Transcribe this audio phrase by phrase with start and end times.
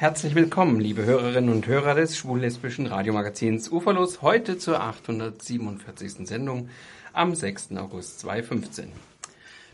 [0.00, 6.26] Herzlich willkommen, liebe Hörerinnen und Hörer des schwul-lesbischen Radiomagazins Uferlos, heute zur 847.
[6.26, 6.70] Sendung
[7.12, 7.76] am 6.
[7.76, 8.92] August 2015.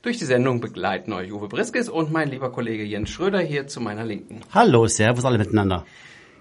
[0.02, 3.80] Durch die Sendung begleiten euch Uwe Briskes und mein lieber Kollege Jens Schröder hier zu
[3.80, 4.40] meiner Linken.
[4.52, 5.86] Hallo, Servus alle miteinander.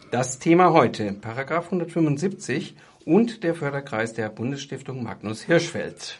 [0.09, 2.75] Das Thema heute, Paragraph 175
[3.05, 6.17] und der Förderkreis der Bundesstiftung Magnus Hirschfeld.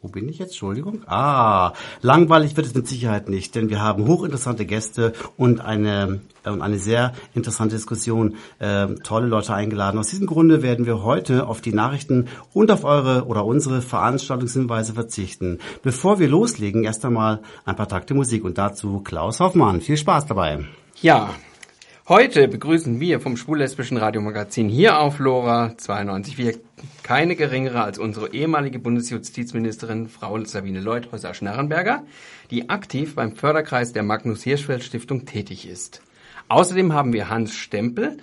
[0.00, 0.50] Wo bin ich jetzt?
[0.50, 1.02] Entschuldigung.
[1.06, 1.72] Ah,
[2.02, 6.78] langweilig wird es mit Sicherheit nicht, denn wir haben hochinteressante Gäste und eine, äh, eine
[6.78, 9.98] sehr interessante Diskussion, äh, tolle Leute eingeladen.
[9.98, 14.92] Aus diesem Grunde werden wir heute auf die Nachrichten und auf eure oder unsere Veranstaltungshinweise
[14.92, 15.58] verzichten.
[15.82, 19.80] Bevor wir loslegen, erst einmal ein paar Takte Musik und dazu Klaus Hoffmann.
[19.80, 20.64] Viel Spaß dabei.
[21.02, 21.30] Ja,
[22.08, 26.54] Heute begrüßen wir vom schwul-lesbischen Radiomagazin hier auf LoRa 92 wir
[27.02, 32.04] keine geringere als unsere ehemalige Bundesjustizministerin Frau Sabine Leuthäuser-Schnarrenberger,
[32.50, 36.00] die aktiv beim Förderkreis der Magnus Hirschfeld Stiftung tätig ist.
[36.48, 38.16] Außerdem haben wir Hans Stempel,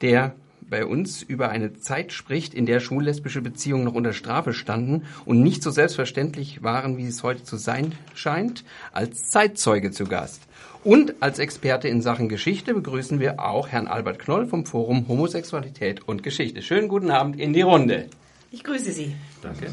[0.00, 5.04] der bei uns über eine Zeit spricht, in der schwul-lesbische Beziehungen noch unter Strafe standen
[5.26, 10.40] und nicht so selbstverständlich waren, wie es heute zu sein scheint, als Zeitzeuge zu Gast.
[10.86, 16.06] Und als Experte in Sachen Geschichte begrüßen wir auch Herrn Albert Knoll vom Forum Homosexualität
[16.06, 16.62] und Geschichte.
[16.62, 18.08] Schönen guten Abend in die Runde.
[18.52, 19.16] Ich grüße Sie.
[19.42, 19.66] Danke.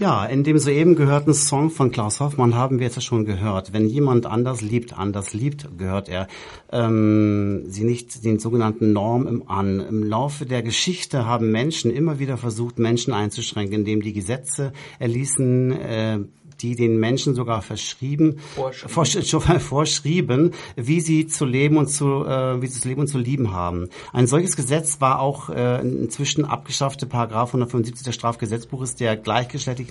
[0.00, 3.72] Ja, in dem soeben gehörten Song von Klaus Hoffmann haben wir jetzt schon gehört.
[3.72, 6.28] Wenn jemand anders liebt, anders liebt, gehört er
[6.70, 9.80] ähm, sie nicht den sogenannten Norm an.
[9.80, 15.72] Im Laufe der Geschichte haben Menschen immer wieder versucht, Menschen einzuschränken, indem die Gesetze erließen,
[15.72, 16.18] äh,
[16.60, 22.66] die den Menschen sogar verschrieben, vorschrieben, vorschrieben wie sie zu leben und zu, äh, wie
[22.66, 23.88] sie zu leben und zu lieben haben.
[24.12, 29.16] Ein solches Gesetz war auch äh, inzwischen abgeschaffte Paragraph 175 des Strafgesetzbuches, der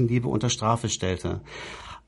[0.05, 1.41] Liebe unter Strafe stellte.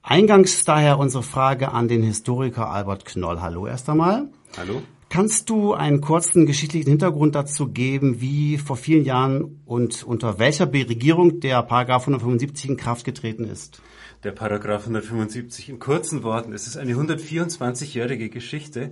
[0.03, 3.41] Eingangs daher unsere Frage an den Historiker Albert Knoll.
[3.41, 4.29] Hallo erst einmal.
[4.57, 4.81] Hallo.
[5.09, 10.71] Kannst du einen kurzen geschichtlichen Hintergrund dazu geben, wie vor vielen Jahren und unter welcher
[10.71, 13.81] Regierung der Paragraph 175 in Kraft getreten ist?
[14.23, 16.53] der Paragraph 175 in kurzen Worten.
[16.53, 18.91] Es ist eine 124-jährige Geschichte.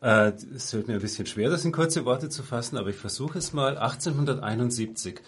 [0.00, 2.96] Äh, es fällt mir ein bisschen schwer, das in kurze Worte zu fassen, aber ich
[2.96, 3.76] versuche es mal.
[3.76, 5.20] 1871.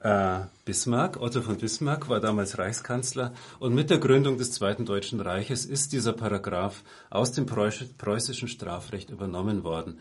[0.00, 5.20] Äh, Bismarck, Otto von Bismarck war damals Reichskanzler und mit der Gründung des Zweiten Deutschen
[5.20, 9.98] Reiches ist dieser Paragraph aus dem preußischen Strafrecht übernommen worden.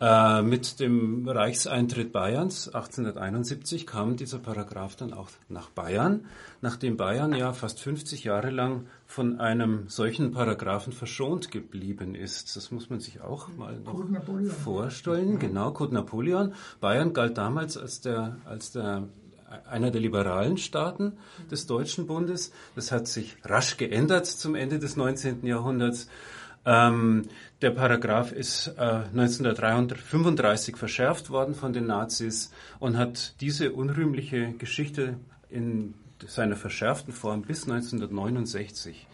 [0.00, 6.26] Äh, mit dem Reichseintritt Bayerns 1871 kam dieser Paragraph dann auch nach Bayern,
[6.60, 12.56] nachdem Bayern ja fast 50 Jahre lang von einem solchen Paragraphen verschont geblieben ist.
[12.56, 15.38] Das muss man sich auch mal noch vorstellen.
[15.38, 16.54] Genau, Code Napoleon.
[16.80, 19.08] Bayern galt damals als der, als der
[19.68, 21.14] einer der liberalen Staaten
[21.50, 22.52] des Deutschen Bundes.
[22.74, 25.44] Das hat sich rasch geändert zum Ende des 19.
[25.46, 26.08] Jahrhunderts.
[26.64, 27.22] Ähm,
[27.60, 35.16] der Paragraph ist äh, 1935 verschärft worden von den Nazis und hat diese unrühmliche Geschichte
[35.48, 35.94] in
[36.26, 39.08] seiner verschärften Form bis 1969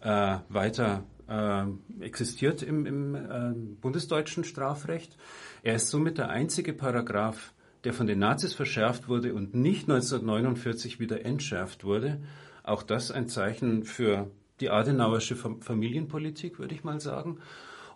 [0.00, 1.64] äh, weiter äh,
[2.00, 5.16] existiert im, im äh, bundesdeutschen Strafrecht.
[5.62, 7.52] Er ist somit der einzige Paragraph,
[7.84, 12.20] der von den Nazis verschärft wurde und nicht 1949 wieder entschärft wurde.
[12.62, 14.30] Auch das ein Zeichen für
[14.60, 17.38] die Adenauersche Familienpolitik, würde ich mal sagen.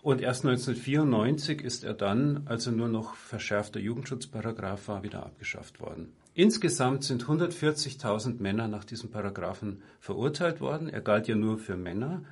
[0.02, 5.80] Und erst 1994 ist er dann, als er nur noch verschärfter Jugendschutzparagraf war, wieder abgeschafft
[5.80, 6.12] worden.
[6.34, 10.88] Insgesamt sind 140.000 Männer nach diesem Paragraphen verurteilt worden.
[10.88, 12.22] Er galt ja nur für Männer.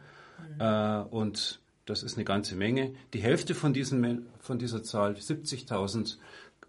[0.56, 0.60] Mhm.
[0.60, 2.93] Äh, und das ist eine ganze Menge.
[3.12, 6.16] Die Hälfte von, diesen, von dieser Zahl, 70.000,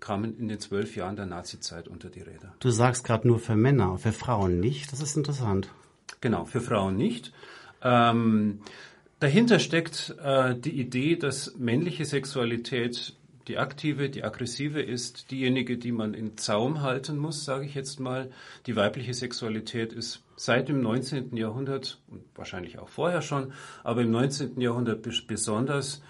[0.01, 2.53] kamen in den zwölf Jahren der Nazizeit unter die Räder.
[2.59, 4.91] Du sagst gerade nur für Männer, für Frauen nicht.
[4.91, 5.69] Das ist interessant.
[6.19, 7.31] Genau, für Frauen nicht.
[7.81, 8.59] Ähm,
[9.19, 13.15] dahinter steckt äh, die Idee, dass männliche Sexualität
[13.47, 17.99] die aktive, die aggressive ist, diejenige, die man in Zaum halten muss, sage ich jetzt
[17.99, 18.29] mal.
[18.65, 21.35] Die weibliche Sexualität ist seit dem 19.
[21.35, 23.53] Jahrhundert und wahrscheinlich auch vorher schon,
[23.83, 24.59] aber im 19.
[24.61, 26.01] Jahrhundert besonders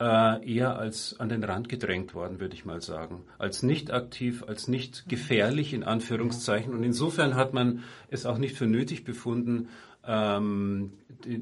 [0.00, 3.22] äh, eher als an den Rand gedrängt worden, würde ich mal sagen.
[3.38, 6.72] Als nicht aktiv, als nicht gefährlich in Anführungszeichen.
[6.72, 9.68] Und insofern hat man es auch nicht für nötig befunden,
[10.06, 10.94] ähm,
[11.26, 11.34] die,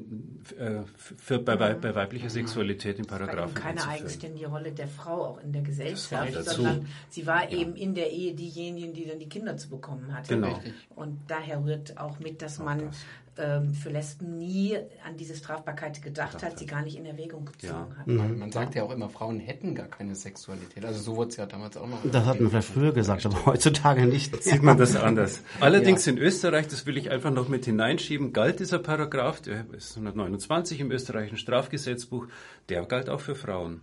[0.57, 3.53] äh, für, bei, bei, weiblicher Sexualität im Paragraphen.
[3.53, 7.57] keine eigenständige Rolle der Frau auch in der Gesellschaft, sondern sie war ja.
[7.57, 10.35] eben in der Ehe diejenige, die dann die Kinder zu bekommen hatte.
[10.35, 10.59] Genau.
[10.97, 12.97] Und daher rührt auch mit, dass man das
[13.39, 17.45] ähm, für Lesben nie an diese Strafbarkeit gedacht Gedacht hat, sie gar nicht in Erwägung
[17.45, 17.97] gezogen ja.
[17.97, 18.07] hat.
[18.07, 20.83] Man, man, sagt ja auch immer, Frauen hätten gar keine Sexualität.
[20.85, 21.99] Also so wurde es ja damals auch noch.
[22.03, 24.41] Das hat man vielleicht früher gesagt, aber heutzutage nicht.
[24.43, 25.41] Sieht man das anders.
[25.59, 26.13] Allerdings ja.
[26.13, 30.79] in Österreich, das will ich einfach noch mit hineinschieben, galt dieser Paragraph, der ist 129
[30.79, 32.27] im österreichischen Strafgesetzbuch,
[32.69, 33.81] der galt auch für Frauen.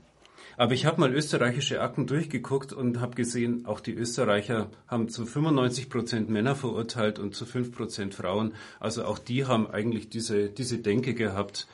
[0.57, 5.27] Aber ich habe mal österreichische Akten durchgeguckt und habe gesehen, auch die Österreicher haben zu
[5.27, 8.55] 95 Prozent Männer verurteilt und zu 5 Prozent Frauen.
[8.81, 11.67] Also auch die haben eigentlich diese, diese Denke gehabt,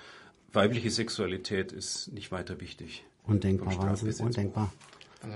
[0.52, 3.04] weibliche Sexualität ist nicht weiter wichtig.
[3.24, 4.72] Undenkbar, Wahnsinn, undenkbar.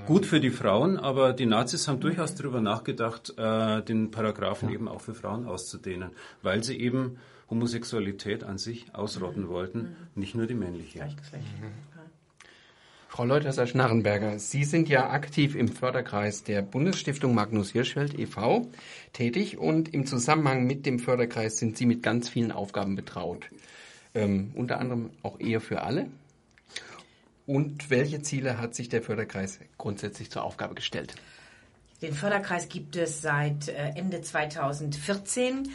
[0.06, 4.74] Gut für die Frauen, aber die Nazis haben durchaus darüber nachgedacht, äh, den Paragraphen ja.
[4.74, 6.10] eben auch für Frauen auszudehnen,
[6.42, 9.48] weil sie eben Homosexualität an sich ausrotten mhm.
[9.48, 9.96] wollten, mhm.
[10.16, 11.04] nicht nur die männliche.
[11.04, 11.95] Mhm.
[13.16, 18.66] Frau Leuthäuser-Schnarrenberger, Sie sind ja aktiv im Förderkreis der Bundesstiftung Magnus Hirschfeld e.V.
[19.14, 23.48] tätig und im Zusammenhang mit dem Förderkreis sind Sie mit ganz vielen Aufgaben betraut.
[24.14, 26.08] Ähm, unter anderem auch Ehe für alle.
[27.46, 31.14] Und welche Ziele hat sich der Förderkreis grundsätzlich zur Aufgabe gestellt?
[32.02, 35.70] Den Förderkreis gibt es seit äh, Ende 2014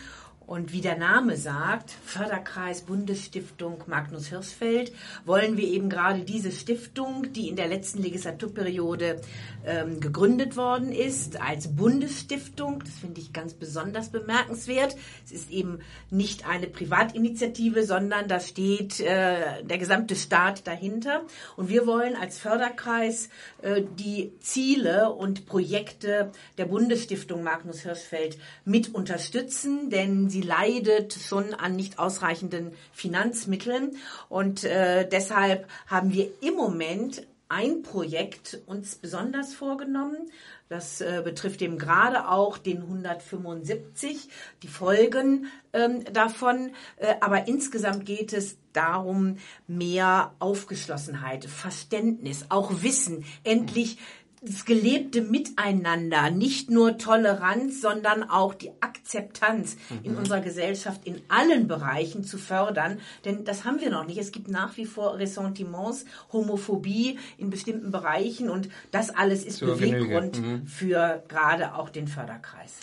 [0.52, 4.92] und wie der Name sagt, Förderkreis Bundesstiftung Magnus Hirschfeld,
[5.24, 9.22] wollen wir eben gerade diese Stiftung, die in der letzten Legislaturperiode
[9.66, 14.96] ähm, gegründet worden ist, als Bundesstiftung, das finde ich ganz besonders bemerkenswert.
[15.26, 15.80] Es ist eben
[16.10, 21.22] nicht eine Privatinitiative, sondern da steht äh, der gesamte Staat dahinter.
[21.56, 23.30] Und wir wollen als Förderkreis
[23.62, 31.54] äh, die Ziele und Projekte der Bundesstiftung Magnus Hirschfeld mit unterstützen, denn sie leidet schon
[31.54, 33.98] an nicht ausreichenden Finanzmitteln
[34.30, 40.32] und äh, deshalb haben wir im Moment ein Projekt uns besonders vorgenommen.
[40.70, 44.30] Das äh, betrifft eben gerade auch den 175,
[44.64, 46.72] die Folgen ähm, davon.
[46.96, 49.38] Äh, aber insgesamt geht es darum,
[49.68, 53.98] mehr Aufgeschlossenheit, Verständnis, auch Wissen, endlich
[54.44, 60.00] das gelebte Miteinander, nicht nur Toleranz, sondern auch die Akzeptanz mhm.
[60.02, 63.00] in unserer Gesellschaft in allen Bereichen zu fördern.
[63.24, 64.18] Denn das haben wir noch nicht.
[64.18, 69.76] Es gibt nach wie vor Ressentiments, Homophobie in bestimmten Bereichen und das alles ist Zur
[69.76, 70.66] Beweggrund mhm.
[70.66, 72.80] für gerade auch den Förderkreis.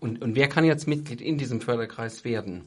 [0.00, 2.64] Und, und wer kann jetzt Mitglied in diesem Förderkreis werden?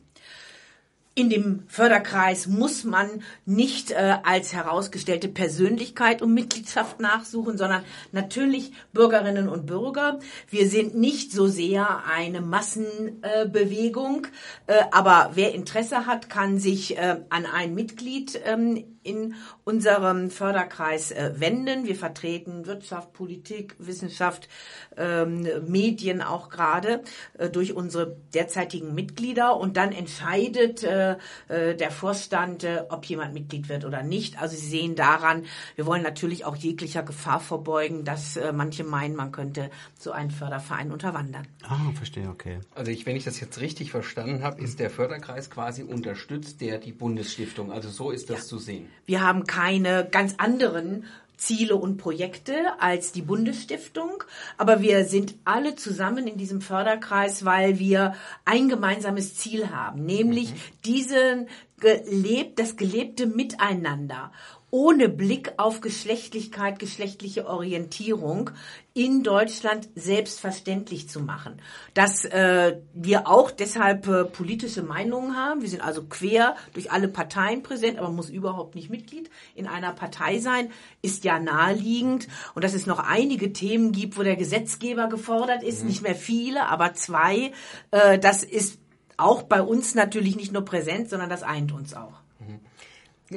[1.17, 3.09] In dem Förderkreis muss man
[3.45, 10.19] nicht äh, als herausgestellte Persönlichkeit um Mitgliedschaft nachsuchen, sondern natürlich Bürgerinnen und Bürger.
[10.49, 14.27] Wir sind nicht so sehr eine Massenbewegung,
[14.67, 21.11] äh, aber wer Interesse hat, kann sich äh, an ein Mitglied ähm, in unserem Förderkreis
[21.11, 21.85] äh, wenden.
[21.85, 24.49] Wir vertreten Wirtschaft, Politik, Wissenschaft,
[24.97, 27.03] ähm, Medien auch gerade
[27.37, 31.17] äh, durch unsere derzeitigen Mitglieder und dann entscheidet äh,
[31.47, 34.41] äh der Vorstand, äh, ob jemand Mitglied wird oder nicht.
[34.41, 39.15] Also Sie sehen daran, wir wollen natürlich auch jeglicher Gefahr vorbeugen, dass äh, manche meinen,
[39.15, 41.47] man könnte so einen Förderverein unterwandern.
[41.63, 42.59] Ah, verstehe, okay.
[42.73, 46.79] Also ich, wenn ich das jetzt richtig verstanden habe, ist der Förderkreis quasi unterstützt der
[46.79, 47.71] die Bundesstiftung.
[47.71, 48.45] Also so ist das ja.
[48.45, 48.87] zu sehen.
[49.05, 51.05] Wir haben keine ganz anderen
[51.37, 54.23] Ziele und Projekte als die Bundesstiftung,
[54.57, 58.15] aber wir sind alle zusammen in diesem Förderkreis, weil wir
[58.45, 60.57] ein gemeinsames Ziel haben, nämlich mhm.
[60.85, 61.47] diesen
[61.79, 64.31] gelebt, das gelebte Miteinander
[64.71, 68.49] ohne Blick auf Geschlechtlichkeit, geschlechtliche Orientierung
[68.93, 71.61] in Deutschland selbstverständlich zu machen.
[71.93, 75.61] Dass äh, wir auch deshalb äh, politische Meinungen haben.
[75.61, 79.67] Wir sind also quer durch alle Parteien präsent, aber man muss überhaupt nicht Mitglied in
[79.67, 80.71] einer Partei sein,
[81.01, 82.27] ist ja naheliegend.
[82.53, 85.87] Und dass es noch einige Themen gibt, wo der Gesetzgeber gefordert ist, mhm.
[85.87, 87.51] nicht mehr viele, aber zwei.
[87.91, 88.79] Äh, das ist
[89.17, 92.24] auch bei uns natürlich nicht nur präsent, sondern das eint uns auch.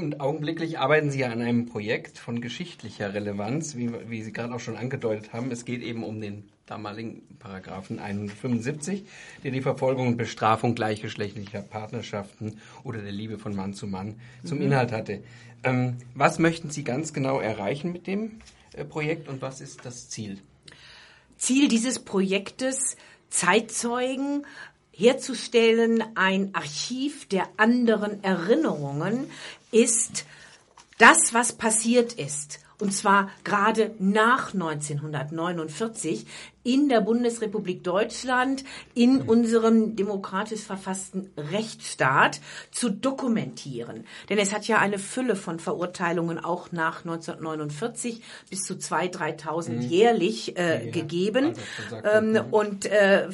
[0.03, 4.61] Und augenblicklich arbeiten Sie an einem Projekt von geschichtlicher Relevanz, wie, wie Sie gerade auch
[4.61, 5.51] schon angedeutet haben.
[5.51, 9.05] Es geht eben um den damaligen Paragraphen 175,
[9.43, 14.59] der die Verfolgung und Bestrafung gleichgeschlechtlicher Partnerschaften oder der Liebe von Mann zu Mann zum
[14.59, 14.67] mhm.
[14.67, 15.23] Inhalt hatte.
[15.65, 18.41] Ähm, was möchten Sie ganz genau erreichen mit dem
[18.75, 20.39] äh, Projekt und was ist das Ziel?
[21.37, 22.97] Ziel dieses Projektes,
[23.31, 24.45] Zeitzeugen
[24.99, 29.31] herzustellen, ein Archiv der anderen Erinnerungen
[29.71, 30.25] ist
[30.99, 32.61] das, was passiert ist.
[32.81, 36.27] Und zwar gerade nach 1949
[36.63, 38.63] in der Bundesrepublik Deutschland,
[38.95, 44.05] in unserem demokratisch verfassten Rechtsstaat zu dokumentieren.
[44.29, 49.71] Denn es hat ja eine Fülle von Verurteilungen auch nach 1949 bis zu 2.000, 3.000
[49.71, 49.81] mhm.
[49.81, 51.55] jährlich äh, ja, gegeben.
[51.91, 53.29] Also ähm, und äh,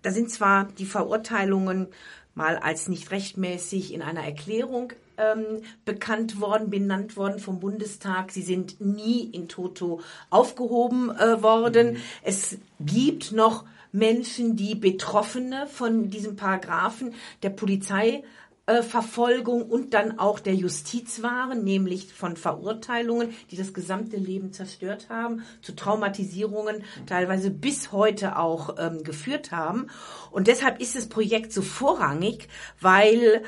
[0.00, 1.88] da sind zwar die Verurteilungen
[2.34, 8.32] mal als nicht rechtmäßig in einer Erklärung ähm, bekannt worden, benannt worden vom Bundestag.
[8.32, 10.00] Sie sind nie in Toto
[10.30, 11.92] aufgehoben äh, worden.
[11.92, 11.96] Mhm.
[12.22, 17.14] Es gibt noch Menschen, die Betroffene von diesem Paragraphen
[17.44, 18.24] der Polizei
[18.66, 25.10] Verfolgung und dann auch der Justiz waren, nämlich von Verurteilungen, die das gesamte Leben zerstört
[25.10, 29.88] haben, zu Traumatisierungen teilweise bis heute auch ähm, geführt haben.
[30.30, 32.48] Und deshalb ist das Projekt so vorrangig,
[32.80, 33.42] weil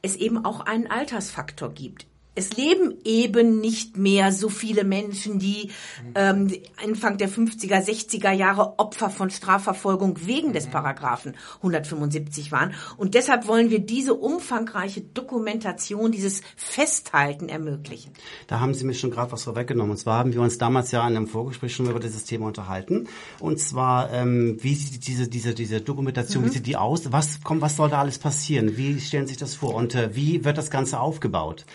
[0.00, 5.70] es eben auch einen Altersfaktor gibt es leben eben nicht mehr so viele Menschen, die
[6.14, 6.50] ähm,
[6.82, 12.74] Anfang der 50er, 60er Jahre Opfer von Strafverfolgung wegen des Paragraphen 175 waren.
[12.96, 18.12] Und deshalb wollen wir diese umfangreiche Dokumentation, dieses Festhalten ermöglichen.
[18.46, 19.90] Da haben Sie mir schon gerade was vorweggenommen.
[19.90, 23.08] Und zwar haben wir uns damals ja in einem Vorgespräch schon über dieses Thema unterhalten.
[23.40, 26.48] Und zwar, ähm, wie sieht diese, diese, diese Dokumentation, mhm.
[26.48, 27.12] wie sieht die aus?
[27.12, 28.78] Was kommt, was soll da alles passieren?
[28.78, 29.74] Wie stellen Sie sich das vor?
[29.74, 31.66] Und äh, wie wird das Ganze aufgebaut?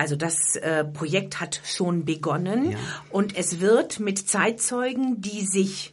[0.00, 2.78] Also das äh, Projekt hat schon begonnen ja.
[3.10, 5.92] und es wird mit Zeitzeugen, die sich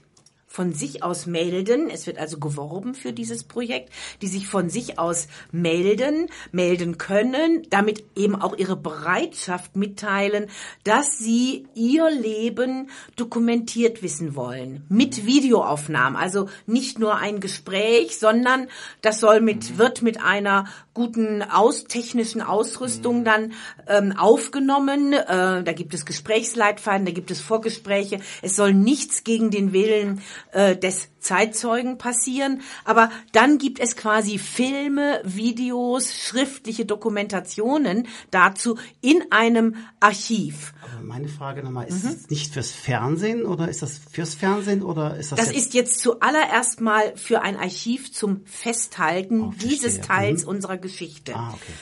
[0.57, 1.87] von sich aus melden.
[1.87, 7.67] Es wird also geworben für dieses Projekt, die sich von sich aus melden, melden können,
[7.69, 10.47] damit eben auch ihre Bereitschaft mitteilen,
[10.83, 14.83] dass sie ihr Leben dokumentiert wissen wollen.
[14.89, 16.17] Mit Videoaufnahmen.
[16.17, 18.67] Also nicht nur ein Gespräch, sondern
[19.03, 23.53] das soll mit, wird mit einer guten aus, technischen Ausrüstung dann
[23.87, 25.13] ähm, aufgenommen.
[25.13, 28.21] Äh, da gibt es Gesprächsleitfaden, da gibt es Vorgespräche.
[28.41, 34.37] Es soll nichts gegen den Willen äh, des Zeitzeugen passieren, aber dann gibt es quasi
[34.37, 40.73] Filme, Videos, schriftliche Dokumentationen dazu in einem Archiv.
[40.81, 42.13] Aber meine Frage nochmal, ist mhm.
[42.13, 45.73] das nicht fürs Fernsehen oder ist das fürs Fernsehen oder ist das Das jetzt ist
[45.73, 50.49] jetzt zuallererst mal für ein Archiv zum Festhalten oh, dieses Teils mhm.
[50.49, 51.35] unserer Geschichte.
[51.35, 51.73] Ah, okay.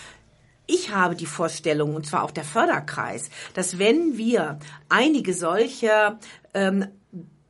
[0.68, 4.58] Ich habe die Vorstellung, und zwar auch der Förderkreis, dass wenn wir
[4.90, 6.20] einige solcher
[6.56, 6.88] ähm,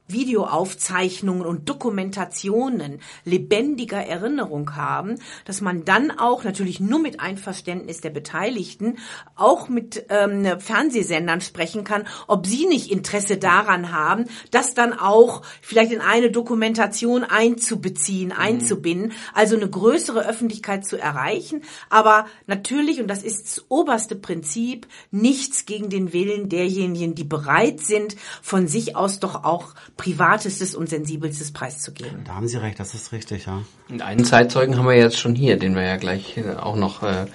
[0.08, 8.12] Videoaufzeichnungen und Dokumentationen lebendiger Erinnerung haben, dass man dann auch natürlich nur mit Einverständnis der
[8.12, 8.98] Beteiligten
[9.36, 15.42] auch mit ähm, Fernsehsendern sprechen kann, ob sie nicht Interesse daran haben, das dann auch
[15.62, 18.40] vielleicht in eine Dokumentation einzubeziehen, mhm.
[18.40, 21.64] einzubinden, also eine größere Öffentlichkeit zu erreichen.
[21.90, 27.80] Aber natürlich, und das ist das oberste Prinzip, nichts gegen den Willen derjenigen, die bereit
[27.82, 32.24] sind, von sich aus doch auch Privatestes und Sensibelstes preiszugeben.
[32.26, 33.64] Da haben Sie recht, das ist richtig, ja.
[33.90, 37.02] Und einen Zeitzeugen haben wir jetzt schon hier, den wir ja gleich äh, auch noch...
[37.02, 37.26] Äh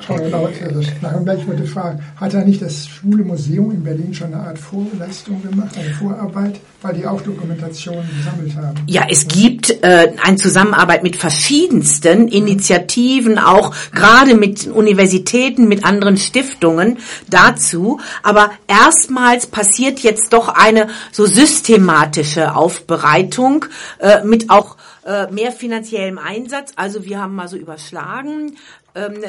[0.00, 4.42] Frau Laut, ich wollte fragen, hat da nicht das Schwule Museum in Berlin schon eine
[4.42, 8.78] Art Vorleistung gemacht, eine Vorarbeit, weil die auch Dokumentationen gesammelt haben?
[8.88, 16.16] Ja, es gibt äh, eine Zusammenarbeit mit verschiedensten Initiativen, auch gerade mit Universitäten, mit anderen
[16.16, 16.98] Stiftungen
[17.28, 18.00] dazu.
[18.22, 23.66] Aber erstmals passiert jetzt doch eine so systematische Aufbereitung
[23.98, 26.72] äh, mit auch äh, mehr finanziellem Einsatz.
[26.76, 28.56] Also wir haben mal so überschlagen,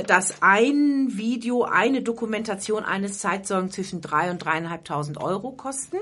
[0.07, 5.97] dass ein Video, eine Dokumentation eines Zeitzeugen zwischen drei und dreieinhalbtausend Euro kosten.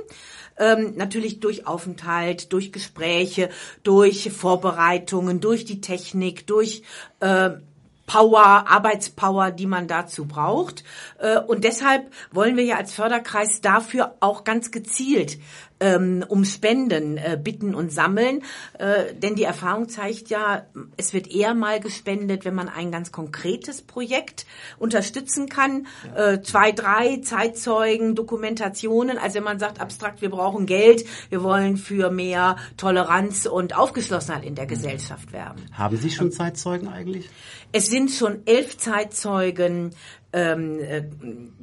[0.58, 3.50] Ähm, natürlich durch Aufenthalt, durch Gespräche,
[3.84, 6.84] durch Vorbereitungen, durch die Technik, durch
[7.20, 7.51] äh,
[8.12, 10.84] Power, Arbeitspower, die man dazu braucht.
[11.18, 15.38] Äh, und deshalb wollen wir ja als Förderkreis dafür auch ganz gezielt
[15.82, 18.44] ähm, um Spenden äh, bitten und sammeln.
[18.77, 20.65] Äh, denn die Erfahrung zeigt ja,
[20.98, 24.46] es wird eher mal gespendet, wenn man ein ganz konkretes Projekt
[24.77, 25.88] unterstützen kann.
[26.15, 26.41] Ja.
[26.44, 29.18] Zwei, drei Zeitzeugen, Dokumentationen.
[29.18, 34.44] Also wenn man sagt abstrakt, wir brauchen Geld, wir wollen für mehr Toleranz und Aufgeschlossenheit
[34.44, 35.62] in der Gesellschaft werben.
[35.72, 37.30] Haben Sie schon Zeitzeugen eigentlich?
[37.72, 39.92] Es sind schon elf Zeitzeugen
[40.34, 41.04] ähm, äh,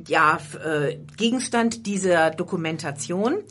[0.07, 3.43] ja, äh, Gegenstand dieser Dokumentation.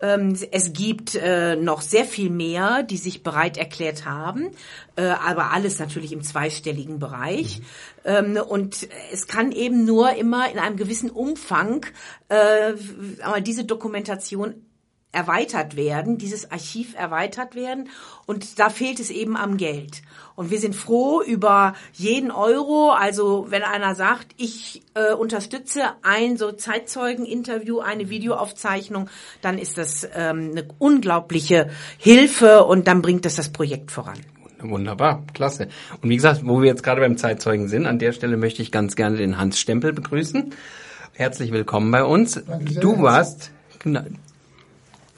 [0.00, 4.50] Ähm, es gibt äh, noch sehr viel mehr, die sich bereit erklärt haben,
[4.96, 7.60] äh, aber alles natürlich im zweistelligen Bereich.
[7.60, 8.36] Mhm.
[8.36, 11.86] Ähm, und es kann eben nur immer in einem gewissen Umfang
[12.28, 12.72] äh,
[13.42, 14.66] diese Dokumentation
[15.12, 17.90] erweitert werden, dieses Archiv erweitert werden
[18.26, 20.02] und da fehlt es eben am Geld.
[20.34, 22.90] Und wir sind froh über jeden Euro.
[22.90, 29.10] Also wenn einer sagt, ich äh, unterstütze ein so Zeitzeugeninterview, eine Videoaufzeichnung,
[29.42, 34.18] dann ist das ähm, eine unglaubliche Hilfe und dann bringt das das Projekt voran.
[34.62, 35.68] Wunderbar, klasse.
[36.00, 38.72] Und wie gesagt, wo wir jetzt gerade beim Zeitzeugen sind, an der Stelle möchte ich
[38.72, 40.54] ganz gerne den Hans Stempel begrüßen.
[41.14, 42.42] Herzlich willkommen bei uns.
[42.80, 43.50] Du warst,
[43.80, 44.02] genau,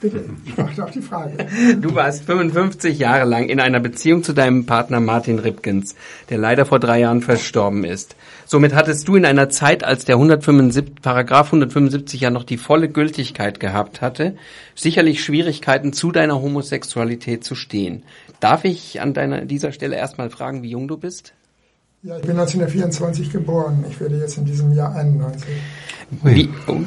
[0.04, 1.46] Bitte, ich mache auch die Frage.
[1.80, 5.94] Du warst 55 Jahre lang in einer Beziehung zu deinem Partner Martin Ripkins,
[6.28, 8.14] der leider vor drei Jahren verstorben ist.
[8.44, 12.90] Somit hattest du in einer Zeit, als der 175, Paragraph 175 ja noch die volle
[12.90, 14.36] Gültigkeit gehabt hatte,
[14.74, 18.02] sicherlich Schwierigkeiten zu deiner Homosexualität zu stehen.
[18.40, 21.32] Darf ich an deiner, dieser Stelle erstmal fragen, wie jung du bist?
[22.02, 23.86] Ja, ich bin 1924 geboren.
[23.88, 25.48] Ich werde jetzt in diesem Jahr 91.
[26.22, 26.82] Wie, oh,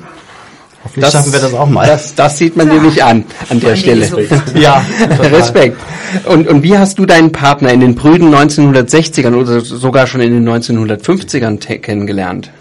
[0.88, 1.86] Hoffentlich schaffen wir das auch mal.
[1.88, 4.02] Das, das sieht man dir nicht an, an der Stelle.
[4.06, 4.20] Jesu.
[4.56, 4.84] Ja,
[5.22, 5.78] Respekt.
[6.26, 10.32] Und, und wie hast du deinen Partner in den prüden 1960ern oder sogar schon in
[10.32, 12.52] den 1950ern te- kennengelernt?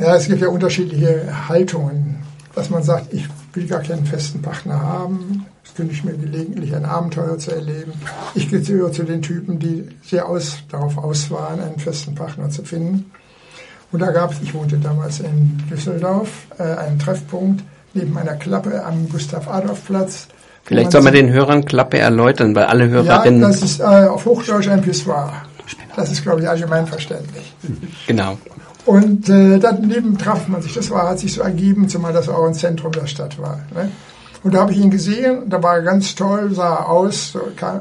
[0.00, 2.16] Ja, es gibt ja unterschiedliche Haltungen,
[2.54, 3.24] dass man sagt, ich
[3.54, 5.46] will gar keinen festen Partner haben.
[5.64, 7.92] Es könnte ich mir gelegentlich ein Abenteuer zu erleben.
[8.34, 12.64] Ich gehöre zu den Typen, die sehr aus, darauf aus waren, einen festen Partner zu
[12.64, 13.10] finden.
[13.96, 18.84] Und da gab es, ich wohnte damals in Düsseldorf, äh, einen Treffpunkt neben einer Klappe
[18.84, 20.28] am Gustav-Adolf-Platz.
[20.64, 23.40] Vielleicht soll man den Hörern Klappe erläutern, weil alle Ja, Hörerinnen...
[23.40, 25.32] das ist äh, auf Hochdeutsch ein Pissoir.
[25.96, 27.54] Das ist, glaube ich, allgemein verständlich.
[28.06, 28.36] genau.
[28.84, 30.74] Und äh, daneben traf man sich.
[30.74, 33.60] Das war, hat sich so ergeben, zumal das auch ein Zentrum der Stadt war.
[33.74, 33.90] Ne?
[34.42, 37.40] Und da habe ich ihn gesehen, da war er ganz toll, sah er aus, so,
[37.56, 37.80] kam,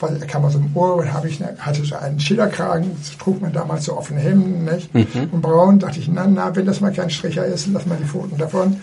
[0.00, 3.16] weil er kam aus dem Ohr und habe ich, ne, hatte so einen Schillerkragen, das
[3.18, 4.90] trug man damals so offene Hemden, nicht?
[5.32, 8.04] Und braun, dachte ich, na, na, wenn das mal kein Stricher ist, lass mal die
[8.04, 8.80] Pfoten davon.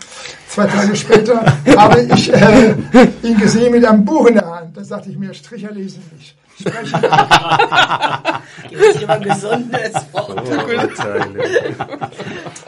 [0.47, 1.41] Zwei Tage später
[1.77, 2.75] habe ich äh,
[3.24, 4.77] ihn gesehen mit einem Buch in der Hand.
[4.77, 6.36] Da sagte ich mir, Stricher lesen nicht.
[6.59, 7.01] Sprechen.
[8.69, 10.47] Gibt immer gesundes Wort.
[10.47, 11.75] Vorurteile.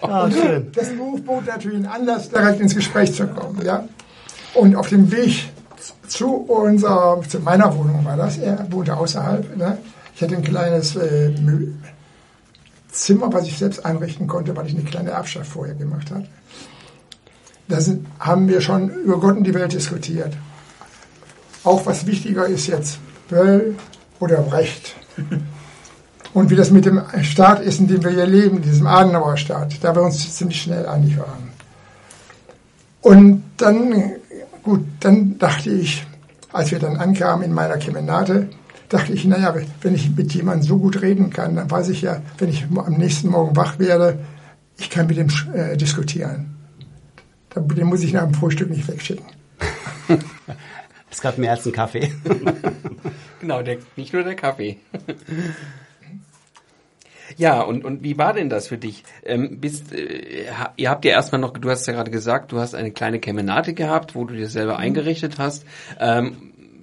[0.01, 0.71] Ah, schön.
[0.73, 3.59] Das Buch bot natürlich einen Anlass, direkt ins Gespräch zu kommen.
[3.65, 3.87] Ja?
[4.53, 5.49] Und auf dem Weg
[6.09, 9.55] zu unserer, zu meiner Wohnung war das, er wohnte außerhalb.
[9.55, 9.77] Ne?
[10.15, 11.31] Ich hatte ein kleines äh,
[12.91, 16.25] Zimmer, was ich selbst einrichten konnte, weil ich eine kleine Erbschaft vorher gemacht habe.
[17.67, 20.35] Da sind, haben wir schon über Gott und die Welt diskutiert.
[21.63, 22.99] Auch was wichtiger ist jetzt,
[23.29, 23.75] Böll
[24.19, 24.95] oder Recht.
[26.31, 29.83] Und wie das mit dem Staat ist, in dem wir hier leben, diesem Adenauer Staat,
[29.83, 31.49] da wir uns ziemlich schnell einig waren.
[33.01, 34.13] Und dann,
[34.69, 36.05] gut, dann dachte ich,
[36.53, 38.49] als wir dann ankamen in meiner Kemenate,
[38.87, 42.21] dachte ich, naja, wenn ich mit jemandem so gut reden kann, dann weiß ich ja,
[42.37, 44.19] wenn ich am nächsten Morgen wach werde,
[44.77, 46.55] ich kann mit dem äh, diskutieren.
[47.55, 49.25] Den muss ich nach dem Frühstück nicht wegschicken.
[51.11, 52.13] Es gab mehr als einen Kaffee.
[53.39, 54.77] Genau, der, nicht nur der Kaffee.
[57.37, 59.03] Ja, und, und wie war denn das für dich?
[59.23, 60.45] Ähm, bist, äh,
[60.77, 63.73] ihr habt ja erstmal noch, du hast ja gerade gesagt, du hast eine kleine Kemenate
[63.73, 64.79] gehabt, wo du dir selber Mhm.
[64.79, 65.65] eingerichtet hast.
[65.99, 66.37] Ähm,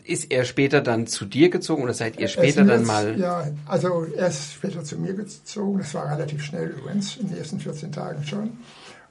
[0.05, 3.19] ist er später dann zu dir gezogen oder seid ihr Er später dann jetzt- mal...
[3.19, 5.79] Ja, also er ist später zu mir gezogen.
[5.79, 8.51] Das war relativ schnell übrigens, in den ersten 14 Tagen schon.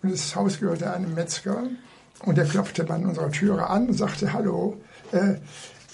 [0.01, 1.63] Und das Haus gehörte einem Metzger.
[2.23, 4.77] Und der klopfte an unserer Türe an und sagte, hallo,
[5.11, 5.35] äh,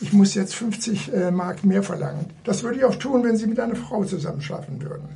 [0.01, 2.25] ich muss jetzt 50 äh, Mark mehr verlangen.
[2.43, 5.07] Das würde ich auch tun, wenn Sie mit einer Frau zusammenschlafen würden.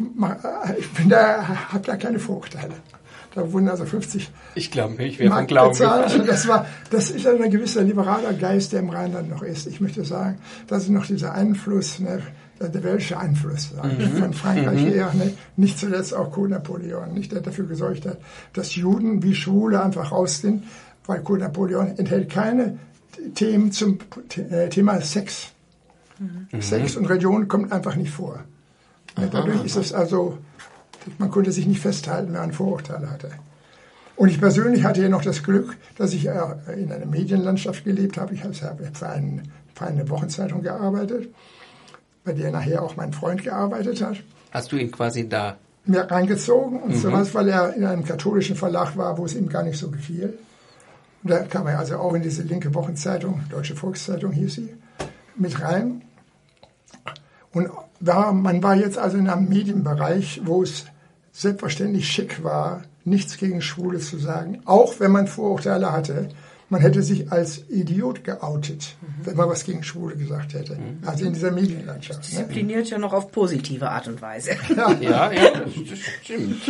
[0.00, 2.74] Äh, Ich bin da, habe da keine Vorurteile.
[3.34, 5.70] Da wurden also 50 Ich glaube, ich wäre von Mark Glauben.
[5.72, 6.26] bezahlt.
[6.26, 9.66] Das, war, das ist ein gewisser liberaler Geist, der im Rheinland noch ist.
[9.66, 12.22] Ich möchte sagen, das ist noch dieser Einfluss, ne,
[12.58, 14.16] der welsche Einfluss Mhm.
[14.16, 18.16] von Frankreich her, ne, nicht zuletzt auch Code Napoleon, nicht, der dafür gesorgt hat,
[18.54, 20.64] dass Juden wie Schwule einfach raus sind,
[21.06, 22.78] weil Code Napoleon enthält keine
[23.34, 23.98] Themen zum
[24.50, 25.52] äh, Thema Sex.
[26.18, 26.60] Mhm.
[26.60, 28.44] Sex und Religion kommt einfach nicht vor.
[29.18, 30.38] Ne, Dadurch ist es also,
[31.18, 33.30] man konnte sich nicht festhalten, wenn man Vorurteile hatte.
[34.16, 36.32] Und ich persönlich hatte ja noch das Glück, dass ich äh,
[36.74, 38.34] in einer Medienlandschaft gelebt habe.
[38.34, 41.28] Ich habe für, einen, für eine Wochenzeitung gearbeitet,
[42.24, 44.16] bei der nachher auch mein Freund gearbeitet hat.
[44.52, 45.56] Hast du ihn quasi da...
[45.84, 49.62] Mir reingezogen und sowas, weil er in einem katholischen Verlag war, wo es ihm gar
[49.62, 50.36] nicht so gefiel.
[51.22, 54.74] Und da kam er also auch in diese linke Wochenzeitung, Deutsche Volkszeitung hieß sie,
[55.36, 56.02] mit rein.
[57.52, 60.86] Und war, man war jetzt also in einem Medienbereich, wo es
[61.32, 66.28] selbstverständlich schick war, nichts gegen Schwule zu sagen, auch wenn man Vorurteile hatte.
[66.68, 70.76] Man hätte sich als Idiot geoutet, wenn man was gegen Schwule gesagt hätte.
[71.04, 72.24] Also in dieser Medienlandschaft.
[72.24, 72.26] Ne?
[72.28, 74.50] Diszipliniert ja noch auf positive Art und Weise.
[74.76, 76.62] Ja, ja, das, das stimmt.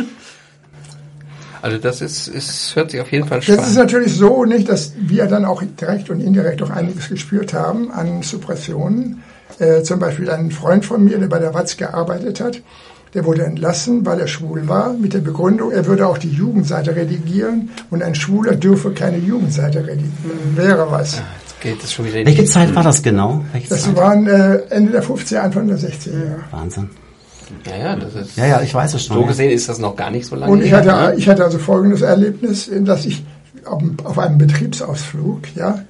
[1.61, 3.75] Also das ist, ist, hört sich auf jeden Fall Das ist spannend.
[3.77, 8.21] natürlich so nicht, dass wir dann auch direkt und indirekt auch einiges gespürt haben an
[8.23, 9.23] Suppressionen.
[9.59, 12.61] Äh, zum Beispiel ein Freund von mir, der bei der Watz gearbeitet hat,
[13.13, 16.95] der wurde entlassen, weil er schwul war, mit der Begründung, er würde auch die Jugendseite
[16.95, 20.55] redigieren und ein Schwuler dürfe keine Jugendseite redigieren.
[20.55, 21.13] Wäre was.
[21.13, 22.45] Jetzt geht es schon wieder in Welche.
[22.45, 23.43] Zeit war das genau?
[23.53, 23.95] Welche Das Zeit?
[23.95, 26.39] waren äh, Ende der 50er, Anfang der 60er Jahre.
[26.51, 26.89] Wahnsinn.
[27.65, 28.37] Ja, ja, das ist...
[28.37, 29.17] Ja, ja, ich weiß es schon.
[29.17, 31.15] So gesehen ist das noch gar nicht so lange Und ich her, hatte, ne?
[31.17, 33.23] ich hatte also folgendes Erlebnis, dass ich
[33.65, 35.85] auf, einem Betriebsausflug, ja, ein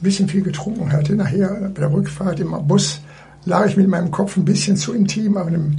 [0.00, 1.14] bisschen viel getrunken hatte.
[1.14, 3.00] Nachher bei der Rückfahrt im Bus
[3.44, 5.76] lag ich mit meinem Kopf ein bisschen zu intim auf dem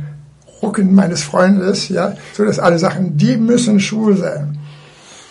[0.61, 4.57] Rücken meines Freundes, ja, so dass alle Sachen, die müssen schwul sein.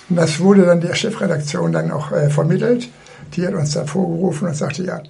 [0.09, 2.88] Und das wurde dann der Chefredaktion dann auch äh, vermittelt.
[3.35, 5.00] Die hat uns dann vorgerufen und sagte, ja,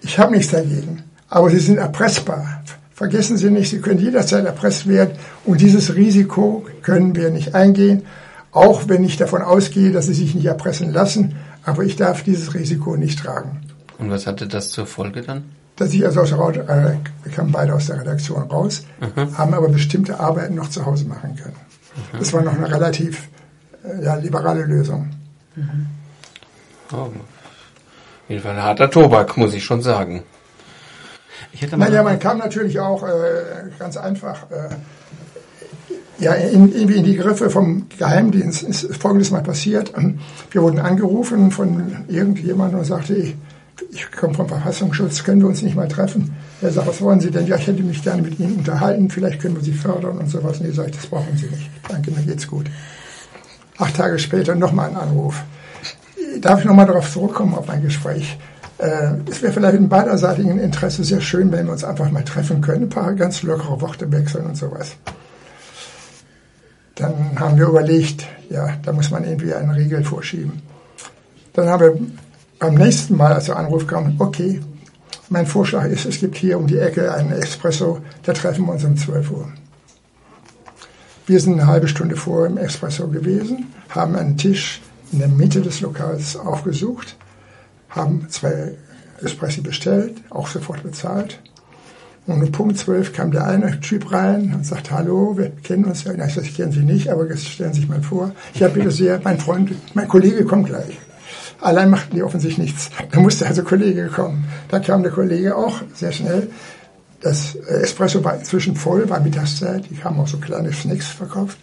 [0.00, 2.62] ich habe nichts dagegen, aber Sie sind erpressbar.
[3.02, 8.04] Vergessen Sie nicht, Sie können jederzeit erpresst werden und dieses Risiko können wir nicht eingehen,
[8.52, 11.34] auch wenn ich davon ausgehe, dass Sie sich nicht erpressen lassen,
[11.64, 13.60] aber ich darf dieses Risiko nicht tragen.
[13.98, 15.46] Und was hatte das zur Folge dann?
[15.74, 19.36] Dass ich also aus der, äh, wir kamen beide aus der Redaktion raus, mhm.
[19.36, 21.56] haben aber bestimmte Arbeiten noch zu Hause machen können.
[22.12, 22.18] Mhm.
[22.20, 23.26] Das war noch eine relativ
[23.82, 25.10] äh, ja, liberale Lösung.
[25.56, 25.86] Mhm.
[26.92, 26.96] Oh.
[26.96, 27.10] Auf
[28.28, 30.22] jeden Fall ein harter Tobak, muss ich schon sagen.
[31.76, 33.10] Naja, man kam natürlich auch äh,
[33.78, 34.74] ganz einfach äh,
[36.22, 38.62] ja, in, irgendwie in die Griffe vom Geheimdienst.
[38.62, 39.92] Es ist Folgendes mal passiert.
[40.50, 43.34] Wir wurden angerufen von irgendjemandem und sagte, ich,
[43.90, 46.34] ich komme vom Verfassungsschutz, können wir uns nicht mal treffen?
[46.60, 47.46] Er sagt, was wollen Sie denn?
[47.46, 50.60] Ja, ich hätte mich gerne mit Ihnen unterhalten, vielleicht können wir Sie fördern und sowas.
[50.60, 51.70] Nee, sag ich, das brauchen Sie nicht.
[51.88, 52.66] Danke, mir geht's gut.
[53.78, 55.42] Acht Tage später nochmal ein Anruf.
[56.40, 58.38] Darf ich nochmal darauf zurückkommen, auf mein Gespräch?
[58.82, 62.60] Äh, es wäre vielleicht in beiderseitigen Interesse sehr schön, wenn wir uns einfach mal treffen
[62.60, 64.96] können, ein paar ganz lockere Worte wechseln und sowas.
[66.96, 70.62] Dann haben wir überlegt, ja, da muss man irgendwie eine Regel vorschieben.
[71.52, 72.00] Dann haben wir
[72.58, 74.60] beim nächsten Mal, als der Anruf kam, okay,
[75.28, 78.84] mein Vorschlag ist, es gibt hier um die Ecke einen Espresso, da treffen wir uns
[78.84, 79.48] um 12 Uhr.
[81.28, 85.60] Wir sind eine halbe Stunde vor im Espresso gewesen, haben einen Tisch in der Mitte
[85.60, 87.16] des Lokals aufgesucht
[87.92, 88.72] haben zwei
[89.22, 91.40] Espresso bestellt, auch sofort bezahlt.
[92.26, 96.04] Und um Punkt 12 kam der eine Typ rein und sagte, hallo, wir kennen uns
[96.04, 96.12] ja.
[96.24, 98.32] Ich, ich kenne Sie nicht, aber stellen Sie sich mal vor.
[98.54, 100.98] Ich habe bitte sehr, mein Freund, mein Kollege kommt gleich.
[101.60, 102.90] Allein machten die offensichtlich nichts.
[103.10, 104.44] Da musste also Kollege kommen.
[104.68, 106.48] Da kam der Kollege auch sehr schnell.
[107.20, 109.84] Das Espresso war inzwischen voll, war Mittagszeit.
[109.90, 111.58] Die haben auch so kleine Snacks verkauft.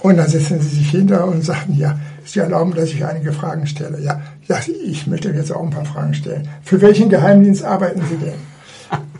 [0.00, 3.66] Und dann setzten sie sich hinter und sagten, ja, Sie erlauben, dass ich einige Fragen
[3.66, 4.00] stelle.
[4.00, 6.48] Ja, ja, ich möchte jetzt auch ein paar Fragen stellen.
[6.64, 8.34] Für welchen Geheimdienst arbeiten Sie denn?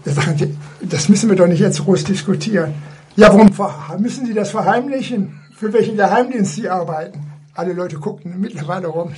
[0.04, 0.56] Da sagen Sie,
[0.88, 2.74] das müssen wir doch nicht jetzt groß diskutieren.
[3.14, 5.38] Ja, warum müssen Sie das verheimlichen?
[5.54, 7.20] Für welchen Geheimdienst Sie arbeiten?
[7.54, 9.12] Alle Leute guckten mittlerweile rum.